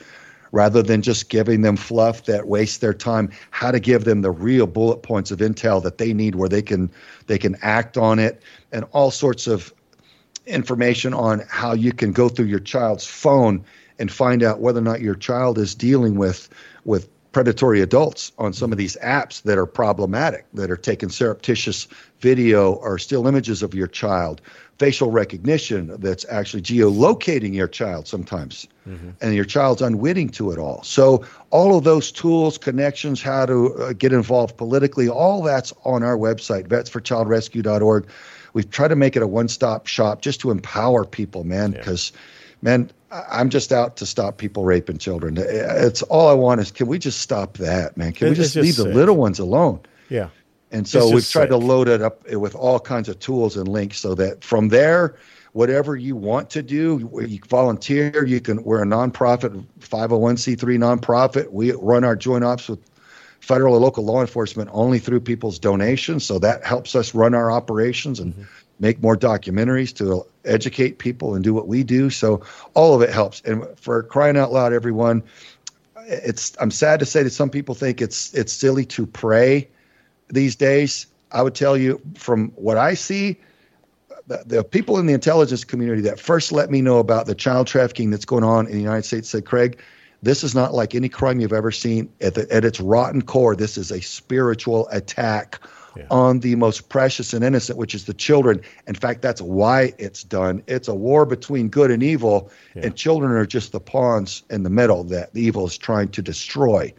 rather 0.52 0.82
than 0.82 1.00
just 1.00 1.28
giving 1.28 1.62
them 1.62 1.76
fluff 1.76 2.24
that 2.24 2.48
wastes 2.48 2.78
their 2.78 2.92
time, 2.92 3.30
how 3.50 3.70
to 3.70 3.80
give 3.80 4.04
them 4.04 4.22
the 4.22 4.30
real 4.30 4.66
bullet 4.66 4.98
points 4.98 5.30
of 5.30 5.38
intel 5.38 5.82
that 5.82 5.98
they 5.98 6.12
need 6.12 6.34
where 6.34 6.48
they 6.48 6.62
can 6.62 6.90
they 7.26 7.38
can 7.38 7.56
act 7.62 7.96
on 7.96 8.18
it, 8.18 8.42
and 8.72 8.84
all 8.92 9.10
sorts 9.10 9.46
of 9.46 9.72
information 10.46 11.14
on 11.14 11.42
how 11.48 11.72
you 11.72 11.92
can 11.92 12.12
go 12.12 12.28
through 12.28 12.46
your 12.46 12.60
child's 12.60 13.06
phone 13.06 13.64
and 13.98 14.10
find 14.10 14.42
out 14.42 14.60
whether 14.60 14.80
or 14.80 14.82
not 14.82 15.00
your 15.00 15.14
child 15.14 15.58
is 15.58 15.74
dealing 15.74 16.16
with 16.16 16.48
with 16.84 17.08
predatory 17.32 17.80
adults 17.80 18.32
on 18.38 18.52
some 18.52 18.72
of 18.72 18.78
these 18.78 18.96
apps 19.02 19.42
that 19.42 19.56
are 19.56 19.66
problematic, 19.66 20.46
that 20.54 20.70
are 20.70 20.76
taking 20.76 21.08
surreptitious 21.08 21.86
video 22.20 22.72
or 22.74 22.98
still 22.98 23.26
images 23.26 23.62
of 23.62 23.74
your 23.74 23.86
child, 23.86 24.40
facial 24.78 25.10
recognition 25.10 25.94
that's 26.00 26.26
actually 26.28 26.62
geolocating 26.62 27.54
your 27.54 27.68
child 27.68 28.08
sometimes, 28.08 28.66
mm-hmm. 28.88 29.10
and 29.20 29.34
your 29.34 29.44
child's 29.44 29.82
unwitting 29.82 30.28
to 30.28 30.50
it 30.50 30.58
all. 30.58 30.82
So, 30.82 31.24
all 31.50 31.76
of 31.76 31.84
those 31.84 32.10
tools, 32.10 32.58
connections, 32.58 33.22
how 33.22 33.46
to 33.46 33.74
uh, 33.74 33.92
get 33.92 34.12
involved 34.12 34.56
politically, 34.56 35.08
all 35.08 35.42
that's 35.42 35.72
on 35.84 36.02
our 36.02 36.16
website, 36.16 36.66
vetsforchildrescue.org. 36.66 38.06
We've 38.52 38.70
tried 38.70 38.88
to 38.88 38.96
make 38.96 39.14
it 39.16 39.22
a 39.22 39.26
one 39.28 39.48
stop 39.48 39.86
shop 39.86 40.22
just 40.22 40.40
to 40.40 40.50
empower 40.50 41.04
people, 41.04 41.44
man, 41.44 41.70
because. 41.72 42.10
Yeah 42.12 42.20
man, 42.62 42.90
I'm 43.10 43.50
just 43.50 43.72
out 43.72 43.96
to 43.96 44.06
stop 44.06 44.38
people 44.38 44.64
raping 44.64 44.98
children. 44.98 45.36
It's 45.38 46.02
all 46.02 46.28
I 46.28 46.34
want 46.34 46.60
is 46.60 46.70
can 46.70 46.86
we 46.86 46.98
just 46.98 47.20
stop 47.20 47.56
that, 47.58 47.96
man? 47.96 48.12
Can 48.12 48.28
we 48.28 48.34
just, 48.34 48.54
just 48.54 48.64
leave 48.64 48.74
sick. 48.74 48.86
the 48.86 48.94
little 48.94 49.16
ones 49.16 49.38
alone? 49.38 49.80
Yeah. 50.08 50.28
And 50.70 50.86
so 50.86 51.06
we've 51.12 51.28
tried 51.28 51.44
sick. 51.44 51.50
to 51.50 51.56
load 51.56 51.88
it 51.88 52.00
up 52.00 52.28
with 52.30 52.54
all 52.54 52.78
kinds 52.78 53.08
of 53.08 53.18
tools 53.18 53.56
and 53.56 53.66
links 53.66 53.98
so 53.98 54.14
that 54.14 54.44
from 54.44 54.68
there, 54.68 55.16
whatever 55.52 55.96
you 55.96 56.14
want 56.14 56.50
to 56.50 56.62
do, 56.62 57.10
you 57.26 57.40
volunteer. 57.48 58.24
You 58.24 58.40
can. 58.40 58.62
We're 58.62 58.82
a 58.82 58.86
nonprofit, 58.86 59.64
501c3 59.80 60.58
nonprofit. 60.78 61.50
We 61.50 61.72
run 61.72 62.04
our 62.04 62.14
joint 62.14 62.44
ops 62.44 62.68
with 62.68 62.78
federal 63.40 63.74
and 63.74 63.82
local 63.82 64.04
law 64.04 64.20
enforcement 64.20 64.70
only 64.72 65.00
through 65.00 65.20
people's 65.20 65.58
donations. 65.58 66.24
So 66.24 66.38
that 66.38 66.64
helps 66.64 66.94
us 66.94 67.14
run 67.14 67.34
our 67.34 67.50
operations 67.50 68.20
and. 68.20 68.34
Mm-hmm 68.34 68.44
make 68.80 69.02
more 69.02 69.16
documentaries 69.16 69.94
to 69.96 70.26
educate 70.44 70.98
people 70.98 71.34
and 71.34 71.44
do 71.44 71.54
what 71.54 71.68
we 71.68 71.84
do. 71.84 72.10
So 72.10 72.42
all 72.74 72.94
of 72.94 73.02
it 73.02 73.10
helps. 73.10 73.42
And 73.42 73.66
for 73.76 74.02
crying 74.02 74.36
out 74.36 74.52
loud, 74.52 74.72
everyone, 74.72 75.22
it's 76.06 76.56
I'm 76.60 76.70
sad 76.70 76.98
to 77.00 77.06
say 77.06 77.22
that 77.22 77.30
some 77.30 77.50
people 77.50 77.74
think 77.74 78.00
it's 78.00 78.34
it's 78.34 78.52
silly 78.52 78.84
to 78.86 79.06
pray 79.06 79.68
these 80.28 80.56
days. 80.56 81.06
I 81.30 81.42
would 81.42 81.54
tell 81.54 81.76
you 81.76 82.00
from 82.14 82.48
what 82.56 82.76
I 82.76 82.94
see, 82.94 83.38
the, 84.26 84.42
the 84.46 84.64
people 84.64 84.98
in 84.98 85.06
the 85.06 85.12
intelligence 85.12 85.62
community 85.62 86.02
that 86.02 86.18
first 86.18 86.50
let 86.50 86.70
me 86.70 86.80
know 86.82 86.98
about 86.98 87.26
the 87.26 87.34
child 87.34 87.66
trafficking 87.66 88.10
that's 88.10 88.24
going 88.24 88.44
on 88.44 88.66
in 88.66 88.72
the 88.72 88.82
United 88.82 89.04
States 89.04 89.28
said, 89.28 89.44
Craig, 89.44 89.78
this 90.22 90.42
is 90.42 90.54
not 90.54 90.74
like 90.74 90.94
any 90.94 91.08
crime 91.08 91.40
you've 91.40 91.52
ever 91.52 91.70
seen. 91.70 92.10
At, 92.20 92.34
the, 92.34 92.52
at 92.52 92.64
its 92.64 92.80
rotten 92.80 93.22
core, 93.22 93.54
this 93.54 93.78
is 93.78 93.90
a 93.90 94.00
spiritual 94.00 94.88
attack 94.90 95.60
yeah. 95.96 96.06
on 96.10 96.40
the 96.40 96.54
most 96.56 96.88
precious 96.88 97.32
and 97.32 97.44
innocent, 97.44 97.78
which 97.78 97.94
is 97.94 98.04
the 98.04 98.14
children. 98.14 98.60
In 98.86 98.94
fact, 98.94 99.22
that's 99.22 99.40
why 99.40 99.92
it's 99.98 100.22
done. 100.22 100.62
It's 100.66 100.88
a 100.88 100.94
war 100.94 101.26
between 101.26 101.68
good 101.68 101.90
and 101.90 102.02
evil, 102.02 102.50
yeah. 102.74 102.86
and 102.86 102.96
children 102.96 103.32
are 103.32 103.46
just 103.46 103.72
the 103.72 103.80
pawns 103.80 104.42
in 104.50 104.62
the 104.62 104.70
middle 104.70 105.04
that 105.04 105.32
the 105.34 105.42
evil 105.42 105.66
is 105.66 105.76
trying 105.76 106.08
to 106.08 106.22
destroy. 106.22 106.92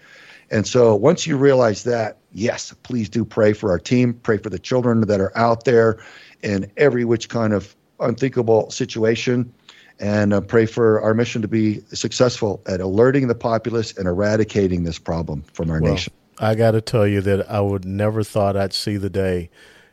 And 0.52 0.68
so 0.68 0.96
once 0.96 1.26
you 1.26 1.38
realize 1.38 1.84
that, 1.86 2.18
yes, 2.34 2.74
please 2.84 3.08
do 3.08 3.24
pray 3.24 3.54
for 3.54 3.72
our 3.72 3.80
team, 3.80 4.14
pray 4.14 4.38
for 4.38 4.50
the 4.50 4.60
children 4.60 5.02
that 5.02 5.22
are 5.22 5.36
out 5.38 5.64
there 5.64 6.04
in 6.44 6.70
every 6.76 7.06
which 7.06 7.30
kind 7.30 7.54
of 7.54 7.76
unthinkable 8.00 8.70
situation 8.70 9.54
and 10.00 10.34
uh, 10.34 10.42
pray 10.42 10.66
for 10.66 11.00
our 11.02 11.14
mission 11.14 11.42
to 11.44 11.48
be 11.48 11.80
successful 11.94 12.62
at 12.66 12.82
alerting 12.82 13.28
the 13.28 13.36
populace 13.36 13.96
and 13.98 14.08
eradicating 14.08 14.84
this 14.84 14.98
problem 14.98 15.44
from 15.54 15.70
our 15.70 15.80
well, 15.80 15.94
nation. 15.94 16.12
I 16.40 16.56
got 16.56 16.72
to 16.72 16.82
tell 16.82 17.06
you 17.06 17.22
that 17.22 17.50
I 17.50 17.62
would 17.62 17.86
never 17.86 18.24
thought 18.24 18.58
I'd 18.58 18.74
see 18.74 18.98
the 18.98 19.10
day. 19.10 19.50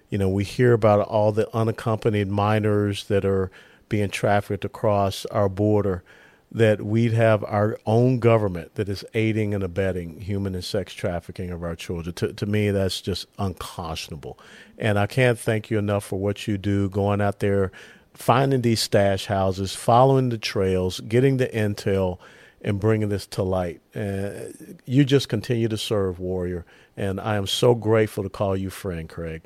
You 0.08 0.18
know, 0.18 0.28
we 0.28 0.44
hear 0.44 0.72
about 0.72 1.06
all 1.06 1.32
the 1.32 1.54
unaccompanied 1.54 2.28
minors 2.28 3.04
that 3.04 3.24
are 3.24 3.50
being 3.88 4.10
trafficked 4.10 4.64
across 4.64 5.26
our 5.26 5.48
border. 5.48 6.02
That 6.50 6.80
we'd 6.80 7.12
have 7.12 7.44
our 7.44 7.78
own 7.84 8.20
government 8.20 8.76
that 8.76 8.88
is 8.88 9.04
aiding 9.12 9.52
and 9.52 9.62
abetting 9.62 10.22
human 10.22 10.54
and 10.54 10.64
sex 10.64 10.94
trafficking 10.94 11.50
of 11.50 11.62
our 11.62 11.76
children. 11.76 12.14
To, 12.14 12.32
to 12.32 12.46
me, 12.46 12.70
that's 12.70 13.02
just 13.02 13.26
unconscionable. 13.38 14.38
And 14.78 14.98
I 14.98 15.06
can't 15.06 15.38
thank 15.38 15.70
you 15.70 15.76
enough 15.76 16.04
for 16.04 16.18
what 16.18 16.48
you 16.48 16.56
do 16.56 16.88
going 16.88 17.20
out 17.20 17.40
there, 17.40 17.70
finding 18.14 18.62
these 18.62 18.80
stash 18.80 19.26
houses, 19.26 19.74
following 19.74 20.30
the 20.30 20.38
trails, 20.38 21.00
getting 21.00 21.36
the 21.36 21.48
intel 21.48 22.18
and 22.62 22.80
bringing 22.80 23.08
this 23.08 23.26
to 23.26 23.42
light. 23.42 23.80
Uh, 23.94 24.52
you 24.84 25.04
just 25.04 25.28
continue 25.28 25.68
to 25.68 25.78
serve, 25.78 26.18
Warrior, 26.18 26.64
and 26.96 27.20
I 27.20 27.36
am 27.36 27.46
so 27.46 27.74
grateful 27.74 28.22
to 28.24 28.30
call 28.30 28.56
you 28.56 28.70
friend, 28.70 29.08
Craig. 29.08 29.42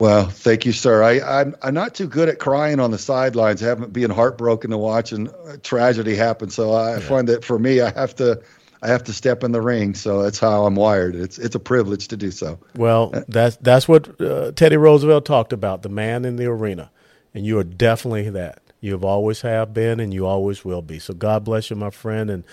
Well, 0.00 0.26
thank 0.26 0.64
you, 0.64 0.72
sir. 0.72 1.02
I, 1.02 1.20
I'm 1.20 1.54
I'm 1.62 1.74
not 1.74 1.94
too 1.94 2.06
good 2.06 2.30
at 2.30 2.38
crying 2.38 2.80
on 2.80 2.90
the 2.90 2.98
sidelines, 2.98 3.60
having 3.60 3.90
being 3.90 4.08
heartbroken 4.08 4.70
to 4.70 4.78
watching 4.78 5.28
tragedy 5.62 6.16
happen. 6.16 6.48
So 6.48 6.72
I 6.72 6.92
yeah. 6.92 7.00
find 7.00 7.28
that 7.28 7.44
for 7.44 7.58
me, 7.58 7.82
I 7.82 7.90
have 7.90 8.16
to 8.16 8.42
I 8.82 8.88
have 8.88 9.04
to 9.04 9.12
step 9.12 9.44
in 9.44 9.52
the 9.52 9.60
ring. 9.60 9.94
So 9.94 10.22
that's 10.22 10.38
how 10.38 10.64
I'm 10.64 10.74
wired. 10.74 11.14
It's 11.14 11.38
it's 11.38 11.54
a 11.54 11.60
privilege 11.60 12.08
to 12.08 12.16
do 12.16 12.30
so. 12.30 12.58
Well, 12.76 13.10
uh, 13.12 13.24
that's 13.28 13.56
that's 13.56 13.86
what 13.86 14.18
uh, 14.20 14.52
Teddy 14.52 14.78
Roosevelt 14.78 15.26
talked 15.26 15.52
about, 15.52 15.82
the 15.82 15.90
man 15.90 16.24
in 16.24 16.36
the 16.36 16.46
arena, 16.46 16.90
and 17.34 17.44
you 17.44 17.58
are 17.58 17.64
definitely 17.64 18.30
that. 18.30 18.62
You 18.80 18.92
have 18.92 19.04
always 19.04 19.42
have 19.42 19.74
been, 19.74 20.00
and 20.00 20.12
you 20.12 20.26
always 20.26 20.64
will 20.64 20.82
be. 20.82 20.98
So 20.98 21.14
God 21.14 21.44
bless 21.44 21.70
you, 21.70 21.76
my 21.76 21.90
friend, 21.90 22.30
and 22.30 22.44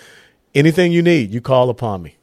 anything 0.54 0.92
you 0.92 1.02
need, 1.02 1.30
you 1.30 1.40
call 1.40 1.70
upon 1.70 2.02
me. 2.02 2.16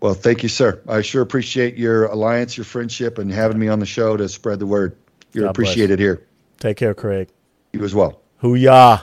Well, 0.00 0.14
thank 0.14 0.42
you, 0.42 0.48
sir. 0.48 0.80
I 0.88 1.02
sure 1.02 1.20
appreciate 1.20 1.76
your 1.76 2.06
alliance, 2.06 2.56
your 2.56 2.64
friendship, 2.64 3.18
and 3.18 3.30
having 3.30 3.58
me 3.58 3.68
on 3.68 3.80
the 3.80 3.86
show 3.86 4.16
to 4.16 4.28
spread 4.28 4.58
the 4.58 4.66
word. 4.66 4.96
You're 5.32 5.44
God 5.44 5.50
appreciated 5.50 5.98
here. 5.98 6.26
Take 6.58 6.76
care, 6.76 6.94
Craig. 6.94 7.28
You 7.72 7.84
as 7.84 7.94
well. 7.94 8.20
Hoo-yah. 8.38 9.02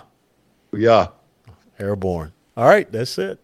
Hoo-yah. 0.71 1.09
Airborne. 1.77 2.33
All 2.55 2.67
right, 2.67 2.91
that's 2.91 3.17
it. 3.17 3.39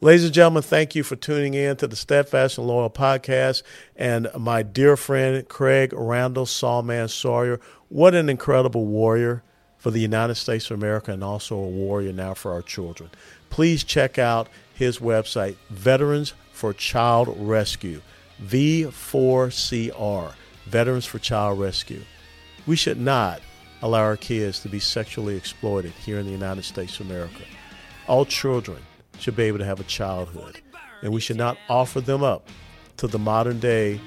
Ladies 0.00 0.24
and 0.24 0.34
gentlemen, 0.34 0.62
thank 0.62 0.94
you 0.94 1.02
for 1.02 1.16
tuning 1.16 1.54
in 1.54 1.76
to 1.78 1.88
the 1.88 1.96
Steadfast 1.96 2.58
and 2.58 2.66
Loyal 2.66 2.90
podcast. 2.90 3.62
And 3.96 4.28
my 4.38 4.62
dear 4.62 4.96
friend, 4.96 5.48
Craig 5.48 5.92
Randall 5.92 6.46
Sawman 6.46 7.08
Sawyer, 7.08 7.58
what 7.88 8.14
an 8.14 8.28
incredible 8.28 8.86
warrior 8.86 9.42
for 9.78 9.90
the 9.90 10.00
United 10.00 10.34
States 10.34 10.70
of 10.70 10.78
America 10.78 11.12
and 11.12 11.24
also 11.24 11.56
a 11.56 11.68
warrior 11.68 12.12
now 12.12 12.34
for 12.34 12.52
our 12.52 12.62
children. 12.62 13.10
Please 13.50 13.84
check 13.84 14.18
out 14.18 14.48
his 14.74 14.98
website, 14.98 15.56
Veterans 15.70 16.34
for 16.52 16.72
Child 16.72 17.34
Rescue, 17.38 18.00
V4CR, 18.44 20.34
Veterans 20.66 21.06
for 21.06 21.18
Child 21.18 21.60
Rescue. 21.60 22.02
We 22.66 22.76
should 22.76 23.00
not 23.00 23.40
allow 23.80 24.02
our 24.02 24.16
kids 24.16 24.60
to 24.60 24.68
be 24.68 24.80
sexually 24.80 25.36
exploited 25.36 25.92
here 25.92 26.18
in 26.18 26.26
the 26.26 26.32
United 26.32 26.64
States 26.64 26.98
of 27.00 27.06
America. 27.06 27.44
All 28.06 28.24
children 28.24 28.78
should 29.18 29.36
be 29.36 29.44
able 29.44 29.58
to 29.58 29.64
have 29.64 29.80
a 29.80 29.84
childhood, 29.84 30.60
and 31.02 31.12
we 31.12 31.20
should 31.20 31.36
not 31.36 31.56
offer 31.68 32.00
them 32.00 32.22
up 32.22 32.48
to 32.96 33.06
the 33.06 33.18
modern 33.18 33.60
day 33.60 34.00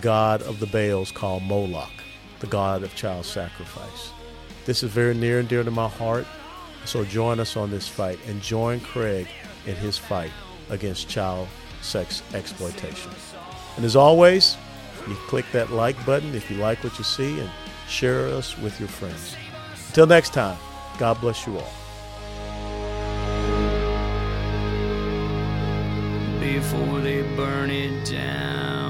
god 0.00 0.42
of 0.42 0.60
the 0.60 0.66
Baals 0.66 1.10
called 1.10 1.42
Moloch, 1.42 1.90
the 2.40 2.46
god 2.46 2.82
of 2.82 2.94
child 2.94 3.24
sacrifice. 3.24 4.10
This 4.66 4.82
is 4.82 4.90
very 4.90 5.14
near 5.14 5.38
and 5.38 5.48
dear 5.48 5.62
to 5.62 5.70
my 5.70 5.88
heart. 5.88 6.26
So 6.84 7.04
join 7.04 7.38
us 7.38 7.56
on 7.56 7.70
this 7.70 7.86
fight 7.86 8.18
and 8.26 8.42
join 8.42 8.80
Craig 8.80 9.28
in 9.64 9.76
his 9.76 9.96
fight 9.96 10.32
against 10.70 11.08
child 11.08 11.46
sex 11.82 12.24
exploitation. 12.34 13.12
And 13.76 13.84
as 13.84 13.94
always, 13.94 14.56
you 15.08 15.14
click 15.28 15.44
that 15.52 15.70
like 15.70 16.04
button 16.04 16.34
if 16.34 16.50
you 16.50 16.56
like 16.56 16.82
what 16.82 16.98
you 16.98 17.04
see 17.04 17.38
and 17.38 17.48
share 17.88 18.26
us 18.26 18.58
with 18.58 18.78
your 18.80 18.88
friends. 18.88 19.36
Until 19.88 20.08
next 20.08 20.32
time, 20.32 20.58
God 20.98 21.20
bless 21.20 21.46
you 21.46 21.56
all. 21.58 21.72
Before 26.40 27.00
they 27.00 27.22
burn 27.36 27.70
it 27.70 28.04
down. 28.10 28.85